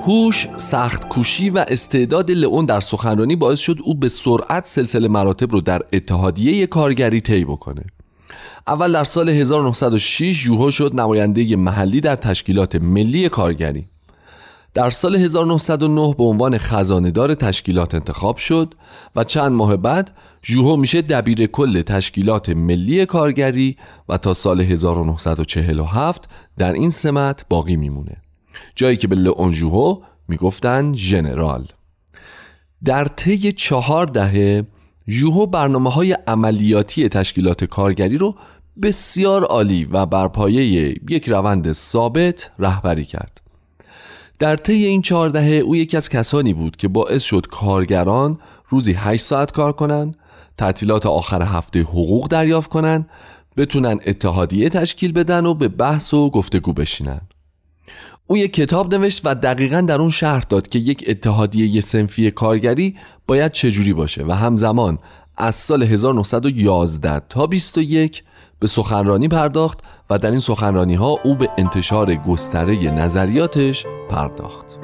هوش، 0.08 0.48
سخت 0.56 1.08
کوشی 1.08 1.50
و 1.50 1.64
استعداد 1.68 2.30
لئون 2.30 2.66
در 2.66 2.80
سخنرانی 2.80 3.36
باعث 3.36 3.58
شد 3.58 3.78
او 3.84 3.94
به 3.94 4.08
سرعت 4.08 4.66
سلسله 4.66 5.08
مراتب 5.08 5.52
رو 5.52 5.60
در 5.60 5.82
اتحادیه 5.92 6.66
کارگری 6.66 7.20
طی 7.20 7.44
بکنه. 7.44 7.82
اول 8.66 8.92
در 8.92 9.04
سال 9.04 9.28
1906 9.28 10.46
یوهو 10.46 10.70
شد 10.70 11.00
نماینده 11.00 11.56
محلی 11.56 12.00
در 12.00 12.16
تشکیلات 12.16 12.76
ملی 12.76 13.28
کارگری. 13.28 13.84
در 14.74 14.90
سال 14.90 15.16
1909 15.16 16.14
به 16.18 16.24
عنوان 16.24 16.58
خزاندار 16.58 17.34
تشکیلات 17.34 17.94
انتخاب 17.94 18.36
شد 18.36 18.74
و 19.16 19.24
چند 19.24 19.52
ماه 19.52 19.76
بعد 19.76 20.10
جوهو 20.42 20.76
میشه 20.76 21.02
دبیر 21.02 21.46
کل 21.46 21.82
تشکیلات 21.82 22.48
ملی 22.48 23.06
کارگری 23.06 23.76
و 24.08 24.18
تا 24.18 24.34
سال 24.34 24.60
1947 24.60 26.28
در 26.58 26.72
این 26.72 26.90
سمت 26.90 27.44
باقی 27.48 27.76
میمونه. 27.76 28.27
جایی 28.74 28.96
که 28.96 29.08
به 29.08 29.16
لئونژوهو 29.16 30.02
می‌گفتن 30.28 30.94
ژنرال 30.94 31.66
در 32.84 33.04
طی 33.04 33.52
چهار 33.52 34.06
دهه 34.06 34.66
ژوهو 35.08 35.46
برنامه 35.46 35.90
های 35.90 36.12
عملیاتی 36.12 37.08
تشکیلات 37.08 37.64
کارگری 37.64 38.18
رو 38.18 38.34
بسیار 38.82 39.44
عالی 39.44 39.84
و 39.84 40.06
بر 40.06 40.28
پایه 40.28 40.94
یک 41.10 41.28
روند 41.28 41.72
ثابت 41.72 42.50
رهبری 42.58 43.04
کرد. 43.04 43.40
در 44.38 44.56
طی 44.56 44.84
این 44.84 45.02
چهار 45.02 45.28
دهه 45.28 45.50
او 45.50 45.76
یکی 45.76 45.96
از 45.96 46.08
کسانی 46.08 46.54
بود 46.54 46.76
که 46.76 46.88
باعث 46.88 47.22
شد 47.22 47.46
کارگران 47.46 48.38
روزی 48.68 48.92
8 48.92 49.24
ساعت 49.24 49.52
کار 49.52 49.72
کنند 49.72 50.16
تعطیلات 50.58 51.06
آخر 51.06 51.42
هفته 51.42 51.80
حقوق 51.80 52.28
دریافت 52.28 52.70
کنند 52.70 53.08
بتونن 53.56 53.98
اتحادیه 54.06 54.68
تشکیل 54.68 55.12
بدن 55.12 55.46
و 55.46 55.54
به 55.54 55.68
بحث 55.68 56.14
و 56.14 56.30
گفتگو 56.30 56.72
بشینن. 56.72 57.20
او 58.30 58.36
یک 58.36 58.52
کتاب 58.52 58.94
نوشت 58.94 59.20
و 59.24 59.34
دقیقا 59.34 59.80
در 59.80 60.00
اون 60.00 60.10
شرح 60.10 60.42
داد 60.48 60.68
که 60.68 60.78
یک 60.78 61.04
اتحادیه 61.08 61.80
سنفی 61.80 62.30
کارگری 62.30 62.96
باید 63.26 63.52
چجوری 63.52 63.92
باشه 63.92 64.24
و 64.24 64.32
همزمان 64.32 64.98
از 65.36 65.54
سال 65.54 65.82
1911 65.82 67.20
تا 67.28 67.46
21 67.46 68.22
به 68.60 68.66
سخنرانی 68.66 69.28
پرداخت 69.28 69.80
و 70.10 70.18
در 70.18 70.30
این 70.30 70.40
سخنرانی 70.40 70.94
ها 70.94 71.18
او 71.24 71.34
به 71.34 71.50
انتشار 71.58 72.14
گستره 72.14 72.90
نظریاتش 72.90 73.86
پرداخت. 74.10 74.78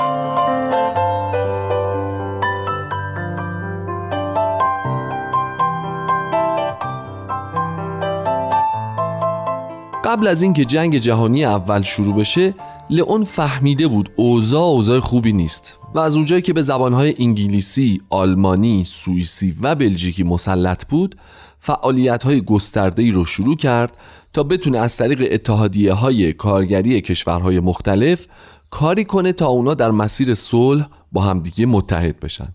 قبل 10.04 10.26
از 10.26 10.42
اینکه 10.42 10.64
جنگ 10.64 10.98
جهانی 10.98 11.44
اول 11.44 11.82
شروع 11.82 12.14
بشه 12.14 12.54
لئون 12.90 13.24
فهمیده 13.24 13.88
بود 13.88 14.10
اوضاع 14.16 14.62
اوضاع 14.62 15.00
خوبی 15.00 15.32
نیست 15.32 15.78
و 15.94 15.98
از 15.98 16.16
اونجایی 16.16 16.42
که 16.42 16.52
به 16.52 16.62
زبانهای 16.62 17.14
انگلیسی، 17.18 18.02
آلمانی، 18.10 18.84
سوئیسی 18.84 19.56
و 19.60 19.74
بلژیکی 19.74 20.22
مسلط 20.22 20.86
بود 20.86 21.16
فعالیت 21.58 22.22
های 22.22 22.40
گسترده 22.40 23.10
رو 23.10 23.24
شروع 23.24 23.56
کرد 23.56 23.98
تا 24.32 24.42
بتونه 24.42 24.78
از 24.78 24.96
طریق 24.96 25.28
اتحادیه 25.30 25.92
های 25.92 26.32
کارگری 26.32 27.00
کشورهای 27.00 27.60
مختلف 27.60 28.26
کاری 28.70 29.04
کنه 29.04 29.32
تا 29.32 29.46
اونا 29.46 29.74
در 29.74 29.90
مسیر 29.90 30.34
صلح 30.34 30.88
با 31.12 31.20
همدیگه 31.20 31.66
متحد 31.66 32.20
بشن. 32.20 32.54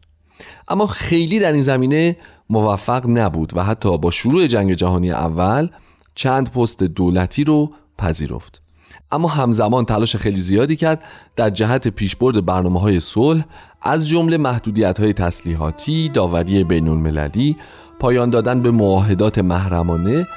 اما 0.67 0.85
خیلی 0.87 1.39
در 1.39 1.51
این 1.51 1.61
زمینه 1.61 2.17
موفق 2.49 3.05
نبود 3.07 3.57
و 3.57 3.63
حتی 3.63 3.97
با 3.97 4.11
شروع 4.11 4.47
جنگ 4.47 4.73
جهانی 4.73 5.11
اول 5.11 5.69
چند 6.15 6.51
پست 6.51 6.83
دولتی 6.83 7.43
رو 7.43 7.71
پذیرفت. 7.97 8.68
اما 9.11 9.27
همزمان 9.27 9.85
تلاش 9.85 10.15
خیلی 10.15 10.41
زیادی 10.41 10.75
کرد 10.75 11.03
در 11.35 11.49
جهت 11.49 11.87
پیشبرد 11.87 12.45
برنامه 12.45 12.79
های 12.79 12.99
صلح 12.99 13.43
از 13.81 14.07
جمله 14.07 14.37
محدودیت 14.37 14.99
های 14.99 15.13
تسلیحاتی، 15.13 16.09
داوری 16.09 16.63
بین 16.63 16.87
المللی، 16.87 17.57
پایان 17.99 18.29
دادن 18.29 18.61
به 18.61 18.71
معاهدات 18.71 19.39
محرمانه 19.39 20.27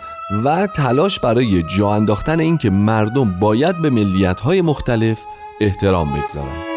و 0.44 0.66
تلاش 0.66 1.20
برای 1.20 1.62
جا 1.76 1.94
انداختن 1.94 2.40
اینکه 2.40 2.70
مردم 2.70 3.40
باید 3.40 3.82
به 3.82 3.90
ملیت 3.90 4.40
های 4.40 4.62
مختلف 4.62 5.18
احترام 5.60 6.12
بگذارند. 6.12 6.71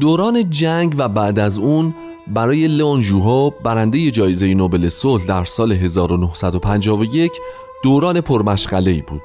دوران 0.00 0.50
جنگ 0.50 0.94
و 0.98 1.08
بعد 1.08 1.38
از 1.38 1.58
اون 1.58 1.94
برای 2.26 2.68
لئون 2.68 3.02
ژوهو 3.02 3.50
برنده 3.50 4.10
جایزه 4.10 4.54
نوبل 4.54 4.88
صلح 4.88 5.26
در 5.26 5.44
سال 5.44 5.72
1951 5.72 7.32
دوران 7.82 8.20
پرمشغله 8.20 8.90
ای 8.90 9.02
بود. 9.02 9.22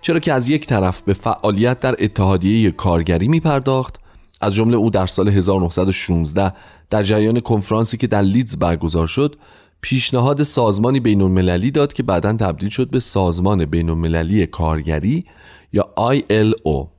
چرا 0.00 0.18
که 0.18 0.32
از 0.32 0.50
یک 0.50 0.66
طرف 0.66 1.02
به 1.02 1.12
فعالیت 1.12 1.80
در 1.80 1.96
اتحادیه 1.98 2.70
کارگری 2.70 3.28
می 3.28 3.40
پرداخت 3.40 4.00
از 4.40 4.54
جمله 4.54 4.76
او 4.76 4.90
در 4.90 5.06
سال 5.06 5.28
1916 5.28 6.52
در 6.90 7.02
جریان 7.02 7.40
کنفرانسی 7.40 7.96
که 7.96 8.06
در 8.06 8.22
لیدز 8.22 8.58
برگزار 8.58 9.06
شد 9.06 9.36
پیشنهاد 9.80 10.42
سازمانی 10.42 11.00
بین 11.00 11.22
المللی 11.22 11.70
داد 11.70 11.92
که 11.92 12.02
بعدا 12.02 12.32
تبدیل 12.32 12.68
شد 12.68 12.90
به 12.90 13.00
سازمان 13.00 13.64
بین 13.64 13.90
المللی 13.90 14.46
کارگری 14.46 15.24
یا 15.72 15.88
ILO 15.98 16.91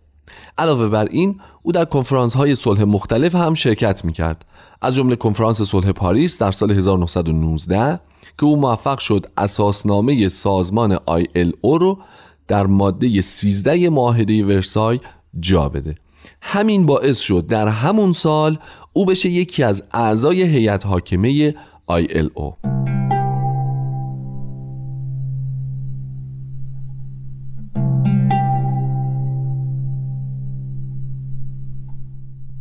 علاوه 0.58 0.88
بر 0.88 1.06
این 1.06 1.40
او 1.64 1.72
در 1.72 1.86
کنفرانس 1.86 2.34
های 2.34 2.56
صلح 2.56 2.84
مختلف 2.84 3.36
هم 3.36 3.54
شرکت 3.54 4.06
می 4.06 4.14
کرد 4.14 4.46
از 4.82 4.96
جمله 4.96 5.16
کنفرانس 5.16 5.62
صلح 5.62 5.92
پاریس 5.92 6.42
در 6.42 6.52
سال 6.52 6.72
1919 6.72 8.00
که 8.38 8.46
او 8.46 8.56
موفق 8.56 9.00
شد 9.00 9.26
اساسنامه 9.38 10.30
سازمان 10.30 10.96
ILO 10.96 11.80
رو 11.80 12.00
در 12.48 12.66
ماده 12.66 13.22
13 13.22 13.90
معاهده 13.90 14.46
ورسای 14.46 15.00
جا 15.40 15.70
بده. 15.70 15.96
همین 16.42 16.86
باعث 16.86 17.20
شد 17.20 17.48
در 17.48 17.68
همون 17.68 18.14
سال 18.14 18.60
او 18.94 19.06
بشه 19.06 19.30
یکی 19.30 19.64
از 19.64 19.84
اعضای 19.94 20.44
هیئت 20.44 20.86
حاکمه 20.86 21.56
ILO 21.92 23.03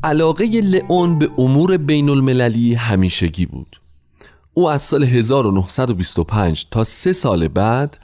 علاقه 0.04 0.44
لئون 0.44 1.18
به 1.18 1.30
امور 1.38 1.76
بین 1.76 2.08
المللی 2.08 2.74
همیشگی 2.74 3.46
بود. 3.46 3.80
او 4.54 4.70
از 4.70 4.82
سال 4.82 5.04
1925 5.04 6.66
تا 6.70 6.84
سه 6.84 7.12
سال 7.12 7.48
بعد 7.48 7.98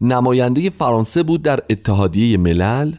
نماینده 0.00 0.70
فرانسه 0.70 1.22
بود 1.22 1.42
در 1.42 1.60
اتحادیه 1.70 2.36
ملل 2.36 2.92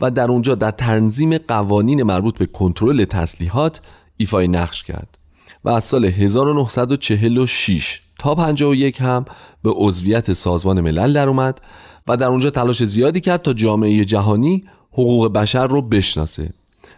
و 0.00 0.10
در 0.10 0.30
اونجا 0.30 0.54
در 0.54 0.70
تنظیم 0.70 1.38
قوانین 1.38 2.02
مربوط 2.02 2.38
به 2.38 2.46
کنترل 2.46 3.04
تسلیحات 3.04 3.80
ایفای 4.16 4.48
نقش 4.48 4.82
کرد 4.82 5.18
و 5.64 5.68
از 5.68 5.84
سال 5.84 6.04
1946 6.04 8.00
تا 8.18 8.34
51 8.34 9.00
هم 9.00 9.24
به 9.62 9.70
عضویت 9.70 10.32
سازمان 10.32 10.80
ملل 10.80 11.12
در 11.12 11.28
اومد 11.28 11.60
و 12.06 12.16
در 12.16 12.26
اونجا 12.26 12.50
تلاش 12.50 12.84
زیادی 12.84 13.20
کرد 13.20 13.42
تا 13.42 13.52
جامعه 13.52 14.04
جهانی 14.04 14.64
حقوق 14.92 15.32
بشر 15.32 15.66
رو 15.66 15.82
بشناسه. 15.82 16.52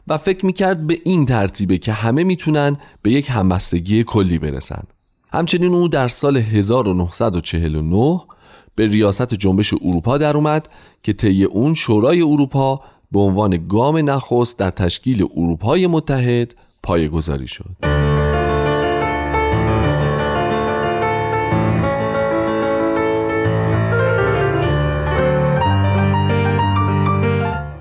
و 0.09 0.18
فکر 0.18 0.46
می‌کرد 0.46 0.86
به 0.86 0.98
این 1.05 1.26
ترتیبه 1.26 1.78
که 1.78 1.92
همه 1.92 2.24
می‌تونن 2.24 2.76
به 3.03 3.12
یک 3.12 3.26
همبستگی 3.30 4.05
کلی 4.05 4.38
برسن 4.38 4.82
همچنین 5.32 5.74
او 5.74 5.88
در 5.88 6.09
سال 6.09 6.36
1949 6.36 8.20
به 8.74 8.86
ریاست 8.86 9.34
جنبش 9.34 9.74
اروپا 9.74 10.18
در 10.18 10.36
اومد 10.36 10.68
که 11.03 11.12
طی 11.12 11.44
اون 11.44 11.74
شورای 11.74 12.22
اروپا 12.22 12.80
به 13.12 13.20
عنوان 13.20 13.68
گام 13.68 14.11
نخست 14.11 14.59
در 14.59 14.70
تشکیل 14.70 15.26
اروپای 15.36 15.86
متحد 15.86 16.55
پایگذاری 16.82 17.48
شد. 17.48 18.01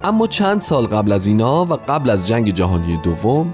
اما 0.03 0.27
چند 0.27 0.61
سال 0.61 0.85
قبل 0.85 1.11
از 1.11 1.27
اینا 1.27 1.65
و 1.65 1.73
قبل 1.73 2.09
از 2.09 2.27
جنگ 2.27 2.53
جهانی 2.53 2.97
دوم 2.97 3.53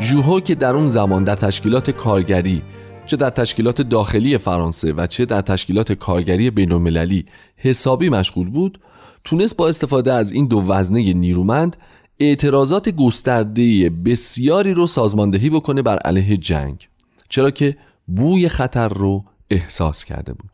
ژوهو 0.00 0.40
که 0.40 0.54
در 0.54 0.76
اون 0.76 0.88
زمان 0.88 1.24
در 1.24 1.36
تشکیلات 1.36 1.90
کارگری 1.90 2.62
چه 3.06 3.16
در 3.16 3.30
تشکیلات 3.30 3.82
داخلی 3.82 4.38
فرانسه 4.38 4.92
و 4.92 5.06
چه 5.06 5.24
در 5.24 5.40
تشکیلات 5.40 5.92
کارگری 5.92 6.50
بین 6.50 7.24
حسابی 7.56 8.08
مشغول 8.08 8.50
بود 8.50 8.80
تونست 9.24 9.56
با 9.56 9.68
استفاده 9.68 10.12
از 10.12 10.32
این 10.32 10.46
دو 10.46 10.64
وزنه 10.68 11.12
نیرومند 11.12 11.76
اعتراضات 12.20 12.88
گسترده 12.88 13.90
بسیاری 13.90 14.74
رو 14.74 14.86
سازماندهی 14.86 15.50
بکنه 15.50 15.82
بر 15.82 15.98
علیه 15.98 16.36
جنگ 16.36 16.88
چرا 17.28 17.50
که 17.50 17.76
بوی 18.06 18.48
خطر 18.48 18.88
رو 18.88 19.24
احساس 19.50 20.04
کرده 20.04 20.32
بود. 20.32 20.50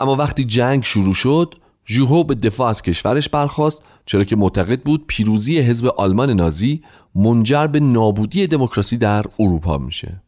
اما 0.00 0.16
وقتی 0.16 0.44
جنگ 0.44 0.84
شروع 0.84 1.14
شد 1.14 1.54
ژوهو 1.88 2.24
به 2.24 2.34
دفاع 2.34 2.68
از 2.68 2.82
کشورش 2.82 3.28
برخواست 3.28 3.82
چرا 4.06 4.24
که 4.24 4.36
معتقد 4.36 4.82
بود 4.82 5.04
پیروزی 5.06 5.58
حزب 5.58 5.86
آلمان 5.86 6.30
نازی 6.30 6.82
منجر 7.14 7.66
به 7.66 7.80
نابودی 7.80 8.46
دموکراسی 8.46 8.96
در 8.96 9.24
اروپا 9.38 9.78
میشه. 9.78 10.22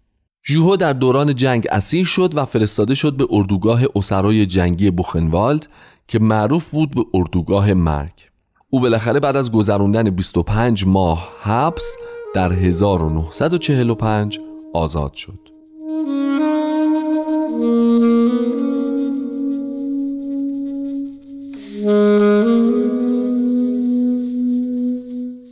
ژوهو 0.46 0.76
در 0.76 0.92
دوران 0.92 1.34
جنگ 1.34 1.66
اسیر 1.70 2.06
شد 2.06 2.36
و 2.36 2.44
فرستاده 2.44 2.94
شد 2.94 3.16
به 3.16 3.26
اردوگاه 3.30 3.82
اسرای 3.94 4.46
جنگی 4.46 4.90
بوخنوالد 4.90 5.68
که 6.08 6.18
معروف 6.18 6.70
بود 6.70 6.90
به 6.94 7.04
اردوگاه 7.14 7.74
مرگ. 7.74 8.12
او 8.70 8.80
بالاخره 8.80 9.20
بعد 9.20 9.36
از 9.36 9.52
گذراندن 9.52 10.10
25 10.10 10.86
ماه 10.86 11.28
حبس 11.42 11.96
در 12.34 12.52
1945 12.52 14.40
آزاد 14.74 15.14
شد. 15.14 15.49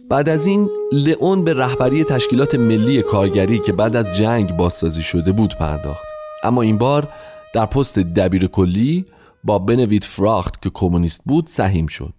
بعد 0.08 0.28
از 0.28 0.46
این 0.46 0.70
لئون 0.92 1.44
به 1.44 1.54
رهبری 1.54 2.04
تشکیلات 2.04 2.54
ملی 2.54 3.02
کارگری 3.02 3.58
که 3.58 3.72
بعد 3.72 3.96
از 3.96 4.16
جنگ 4.16 4.56
بازسازی 4.56 5.02
شده 5.02 5.32
بود 5.32 5.54
پرداخت. 5.54 6.04
اما 6.42 6.62
این 6.62 6.78
بار 6.78 7.08
در 7.54 7.66
پست 7.66 7.98
دبیر 7.98 8.46
کلی 8.46 9.06
با 9.44 9.58
بنویت 9.58 10.04
فراخت 10.04 10.62
که 10.62 10.70
کمونیست 10.74 11.22
بود 11.26 11.46
سهیم 11.46 11.86
شد. 11.86 12.14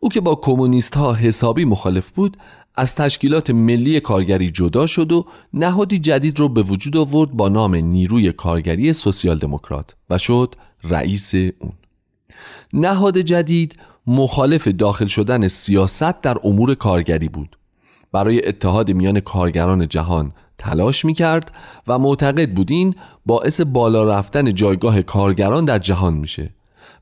او 0.00 0.08
که 0.08 0.20
با 0.20 0.34
کمونیست 0.34 0.96
ها 0.96 1.12
حسابی 1.14 1.64
مخالف 1.64 2.10
بود 2.10 2.36
از 2.74 2.94
تشکیلات 2.94 3.50
ملی 3.50 4.00
کارگری 4.00 4.50
جدا 4.50 4.86
شد 4.86 5.12
و 5.12 5.26
نهادی 5.52 5.98
جدید 5.98 6.38
رو 6.38 6.48
به 6.48 6.62
وجود 6.62 6.96
آورد 6.96 7.30
با 7.30 7.48
نام 7.48 7.74
نیروی 7.74 8.32
کارگری 8.32 8.92
سوسیال 8.92 9.38
دموکرات 9.38 9.96
و 10.10 10.18
شد 10.18 10.54
رئیس 10.84 11.34
اون. 11.34 11.72
نهاد 12.72 13.18
جدید 13.18 13.76
مخالف 14.06 14.68
داخل 14.68 15.06
شدن 15.06 15.48
سیاست 15.48 16.20
در 16.20 16.36
امور 16.44 16.74
کارگری 16.74 17.28
بود. 17.28 17.58
برای 18.12 18.48
اتحاد 18.48 18.90
میان 18.90 19.20
کارگران 19.20 19.88
جهان 19.88 20.32
تلاش 20.58 21.04
می 21.04 21.14
کرد 21.14 21.52
و 21.86 21.98
معتقد 21.98 22.50
بود 22.50 22.70
این 22.70 22.94
باعث 23.26 23.60
بالا 23.60 24.18
رفتن 24.18 24.54
جایگاه 24.54 25.02
کارگران 25.02 25.64
در 25.64 25.78
جهان 25.78 26.14
میشه 26.14 26.50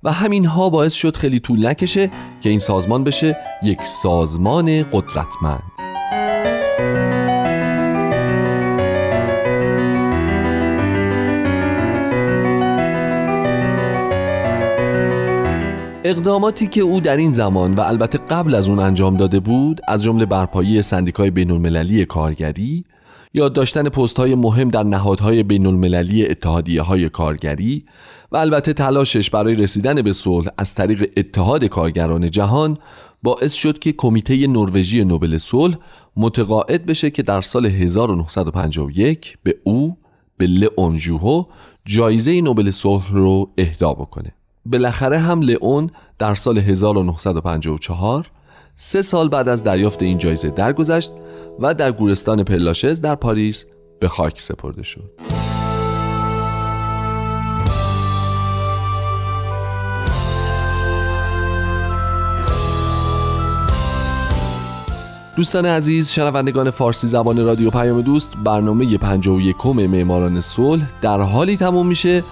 و 0.03 0.13
همین 0.13 0.47
ها 0.47 0.71
باعث 0.71 0.93
شد 0.93 1.17
خیلی 1.17 1.41
طول 1.41 1.67
نکشه 1.67 2.11
که 2.41 2.51
این 2.51 2.59
سازمان 2.59 3.05
بشه 3.05 3.37
یک 3.63 3.83
سازمان 3.83 4.83
قدرتمند. 4.83 5.92
اقداماتی 16.05 16.67
که 16.67 16.81
او 16.81 17.01
در 17.01 17.17
این 17.17 17.33
زمان 17.33 17.75
و 17.75 17.81
البته 17.81 18.19
قبل 18.19 18.55
از 18.55 18.69
اون 18.69 18.79
انجام 18.79 19.17
داده 19.17 19.41
بود 19.41 19.81
از 19.89 20.03
جمله 20.03 20.27
برپایی 20.27 20.83
سندیکای 20.83 21.31
بین 21.31 21.51
المللی 21.51 22.05
کارگری 22.05 22.85
یا 23.35 23.49
داشتن 23.49 23.89
پست 23.89 24.17
های 24.17 24.35
مهم 24.35 24.69
در 24.69 24.83
نهادهای 24.83 25.43
بین 25.43 25.67
المللی 25.67 26.27
اتحادیه 26.27 26.83
های 26.83 27.09
کارگری 27.09 27.85
و 28.33 28.37
البته 28.37 28.73
تلاشش 28.73 29.31
برای 29.31 29.55
رسیدن 29.55 30.03
به 30.03 30.13
صلح 30.13 30.49
از 30.59 30.75
طریق 30.75 31.11
اتحاد 31.17 31.65
کارگران 31.65 32.31
جهان 32.31 32.79
باعث 33.23 33.53
شد 33.53 33.79
که 33.79 33.93
کمیته 33.93 34.47
نروژی 34.47 35.05
نوبل 35.05 35.39
صلح 35.39 35.77
متقاعد 36.17 36.87
بشه 36.87 37.11
که 37.11 37.23
در 37.23 37.41
سال 37.41 37.67
1951 37.67 39.39
به 39.43 39.55
او 39.65 39.97
به 40.37 40.47
لئون 40.47 40.99
ژوهو 40.99 41.45
جایزه 41.85 42.41
نوبل 42.41 42.71
صلح 42.71 43.13
رو 43.13 43.51
اهدا 43.59 43.95
بکنه. 43.95 44.33
بالاخره 44.67 45.19
هم 45.19 45.41
لئون 45.41 45.91
در 46.19 46.35
سال 46.35 46.59
1954 46.59 48.31
سه 48.77 49.03
سال 49.03 49.29
بعد 49.29 49.49
از 49.49 49.65
دریافت 49.65 50.03
این 50.03 50.19
جایزه 50.19 50.51
درگذشت 50.51 51.13
و 51.61 51.75
در 51.75 51.93
گورستان 51.93 52.45
پرلاشز 52.45 53.01
در 53.01 53.15
پاریس 53.15 53.67
به 54.01 54.09
خاک 54.09 54.41
سپرده 54.41 54.83
شد. 54.83 55.11
دوستان 65.37 65.67
عزیز 65.67 66.11
شنوندگان 66.11 66.71
فارسی 66.71 67.07
زبان 67.07 67.45
رادیو 67.45 67.71
پیام 67.71 68.01
دوست 68.01 68.33
برنامه 68.45 68.99
51 68.99 69.67
معماران 69.67 70.41
صلح 70.41 70.87
در 71.03 71.21
حالی 71.21 71.57
تموم 71.57 71.87
میشه 71.87 72.25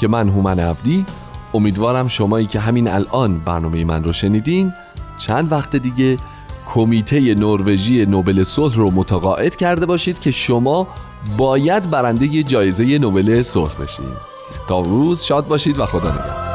که 0.00 0.08
من 0.08 0.28
هومن 0.28 0.58
عبدی 0.60 1.06
امیدوارم 1.54 2.08
شمایی 2.08 2.46
که 2.46 2.60
همین 2.60 2.88
الان 2.88 3.38
برنامه 3.38 3.84
من 3.84 4.04
رو 4.04 4.12
شنیدین 4.12 4.72
چند 5.18 5.52
وقت 5.52 5.76
دیگه 5.76 6.18
کمیته 6.74 7.34
نروژی 7.34 8.06
نوبل 8.06 8.44
صلح 8.44 8.74
رو 8.74 8.90
متقاعد 8.90 9.56
کرده 9.56 9.86
باشید 9.86 10.20
که 10.20 10.30
شما 10.30 10.86
باید 11.36 11.90
برنده 11.90 12.42
جایزه 12.42 12.98
نوبل 12.98 13.42
صلح 13.42 13.74
بشید 13.82 14.32
تا 14.68 14.80
روز 14.80 15.22
شاد 15.22 15.46
باشید 15.46 15.78
و 15.78 15.86
خدا 15.86 16.10
نگهدار. 16.10 16.51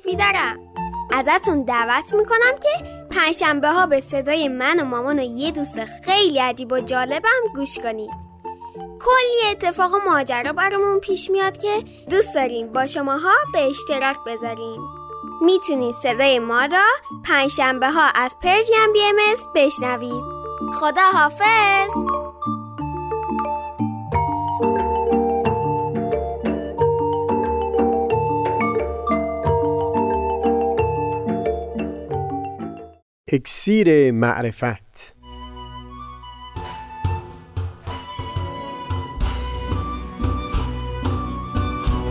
سپیدرم 0.00 0.58
ازتون 1.12 1.62
دعوت 1.62 2.14
می‌کنم 2.14 2.58
که 2.62 2.84
پنجشنبه 3.10 3.68
ها 3.70 3.86
به 3.86 4.00
صدای 4.00 4.48
من 4.48 4.80
و 4.80 4.84
مامان 4.84 5.18
و 5.18 5.22
یه 5.22 5.50
دوست 5.50 5.84
خیلی 5.84 6.38
عجیب 6.38 6.72
و 6.72 6.80
جالبم 6.80 7.40
گوش 7.54 7.78
کنید. 7.78 8.10
کلی 8.76 9.50
اتفاق 9.50 9.94
و 9.94 9.98
ماجرا 10.10 10.52
برامون 10.52 11.00
پیش 11.00 11.30
میاد 11.30 11.56
که 11.56 11.84
دوست 12.10 12.34
داریم 12.34 12.72
با 12.72 12.86
شماها 12.86 13.32
به 13.52 13.58
اشتراک 13.58 14.16
بذاریم. 14.26 14.80
می‌تونید 15.42 15.94
صدای 15.94 16.38
ما 16.38 16.64
را 16.64 16.84
پنجشنبه 17.24 17.90
ها 17.90 18.06
از 18.14 18.36
پرژیم 18.42 18.92
بی 18.92 19.02
ام 19.02 19.16
بشنوید. 19.54 20.22
خدا 20.80 21.10
حافظ 21.12 22.19
اکسیر 33.32 34.12
معرفت. 34.12 35.14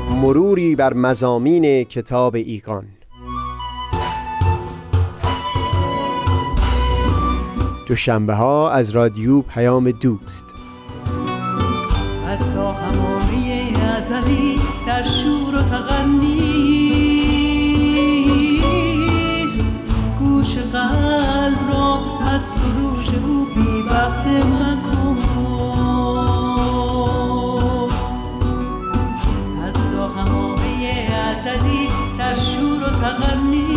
مروری 0.10 0.76
بر 0.76 0.94
مزامین 0.94 1.84
کتاب 1.84 2.36
ایگان 2.36 2.88
دوشنبه 7.88 8.34
ها 8.34 8.72
از 8.72 8.92
رادیو 8.92 9.42
پیام 9.42 9.92
دوست. 9.92 10.46
از 12.28 12.54
تا 12.54 12.72
همامه 12.72 13.74
ازلی 13.98 14.60
در 14.88 15.04
شور 15.04 15.39
بحر 23.90 24.44
مکن 24.44 25.18
از 29.68 29.74
تا 29.74 30.08
همامه 30.08 31.10
ازلی 31.30 31.90
در 32.20 32.36
شور 32.36 32.84
و 32.84 32.90
تغنیست 32.90 33.70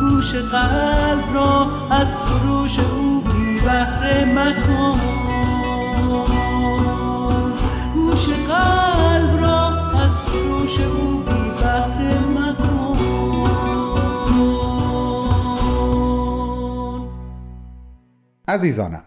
گوش 0.00 0.34
قلب 0.34 1.34
را 1.34 1.70
از 1.90 2.08
سروش 2.14 2.78
او 2.78 3.20
بی 3.20 3.60
بحر 3.60 4.24
مکن. 4.24 5.00
گوش 7.94 8.26
قلب 8.28 9.40
را 9.40 9.68
از 9.92 10.10
سروش 10.26 10.80
او 10.80 11.25
عزیزانم 18.56 19.02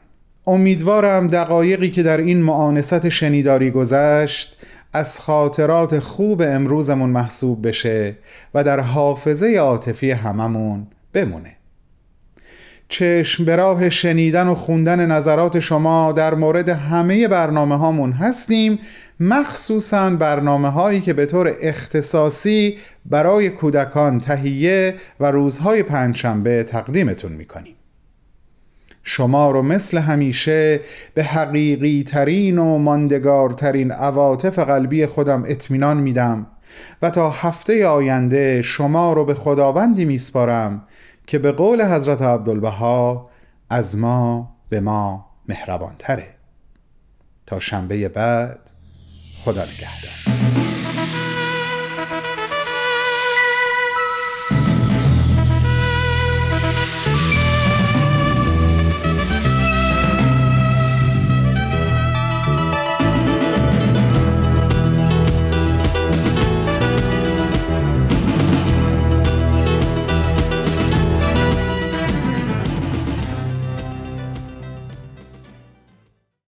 امیدوارم 0.47 1.27
دقایقی 1.27 1.89
که 1.89 2.03
در 2.03 2.17
این 2.17 2.41
معانست 2.41 3.09
شنیداری 3.09 3.71
گذشت 3.71 4.57
از 4.93 5.19
خاطرات 5.19 5.99
خوب 5.99 6.41
امروزمون 6.41 7.09
محسوب 7.09 7.67
بشه 7.67 8.15
و 8.53 8.63
در 8.63 8.79
حافظه 8.79 9.55
عاطفی 9.55 10.11
هممون 10.11 10.87
بمونه. 11.13 11.55
چشم 12.89 13.45
به 13.45 13.55
راه 13.55 13.89
شنیدن 13.89 14.47
و 14.47 14.55
خوندن 14.55 15.05
نظرات 15.05 15.59
شما 15.59 16.11
در 16.11 16.33
مورد 16.33 16.69
همه 16.69 17.27
برنامه 17.27 17.77
هامون 17.77 18.11
هستیم 18.11 18.79
مخصوصا 19.19 20.09
برنامه 20.09 20.69
هایی 20.69 21.01
که 21.01 21.13
به 21.13 21.25
طور 21.25 21.55
اختصاصی 21.61 22.77
برای 23.05 23.49
کودکان 23.49 24.19
تهیه 24.19 24.95
و 25.19 25.31
روزهای 25.31 25.83
پنجشنبه 25.83 26.63
تقدیمتون 26.63 27.31
می‌کنیم. 27.31 27.78
شما 29.11 29.51
رو 29.51 29.61
مثل 29.61 29.97
همیشه 29.97 30.79
به 31.13 31.23
حقیقی 31.23 32.03
ترین 32.03 32.57
و 32.57 32.77
ماندگارترین 32.77 33.91
عواطف 33.91 34.59
قلبی 34.59 35.05
خودم 35.05 35.43
اطمینان 35.47 35.97
میدم 35.97 36.47
و 37.01 37.09
تا 37.09 37.29
هفته 37.29 37.87
آینده 37.87 38.61
شما 38.61 39.13
رو 39.13 39.25
به 39.25 39.33
خداوندی 39.33 40.05
میسپارم 40.05 40.83
که 41.27 41.39
به 41.39 41.51
قول 41.51 41.85
حضرت 41.95 42.21
عبدالبها 42.21 43.29
از 43.69 43.97
ما 43.97 44.55
به 44.69 44.79
ما 44.79 45.25
مهربان 45.47 45.95
تره 45.99 46.27
تا 47.45 47.59
شنبه 47.59 48.09
بعد 48.09 48.59
خدا 49.43 49.63
نگهدار. 49.63 50.28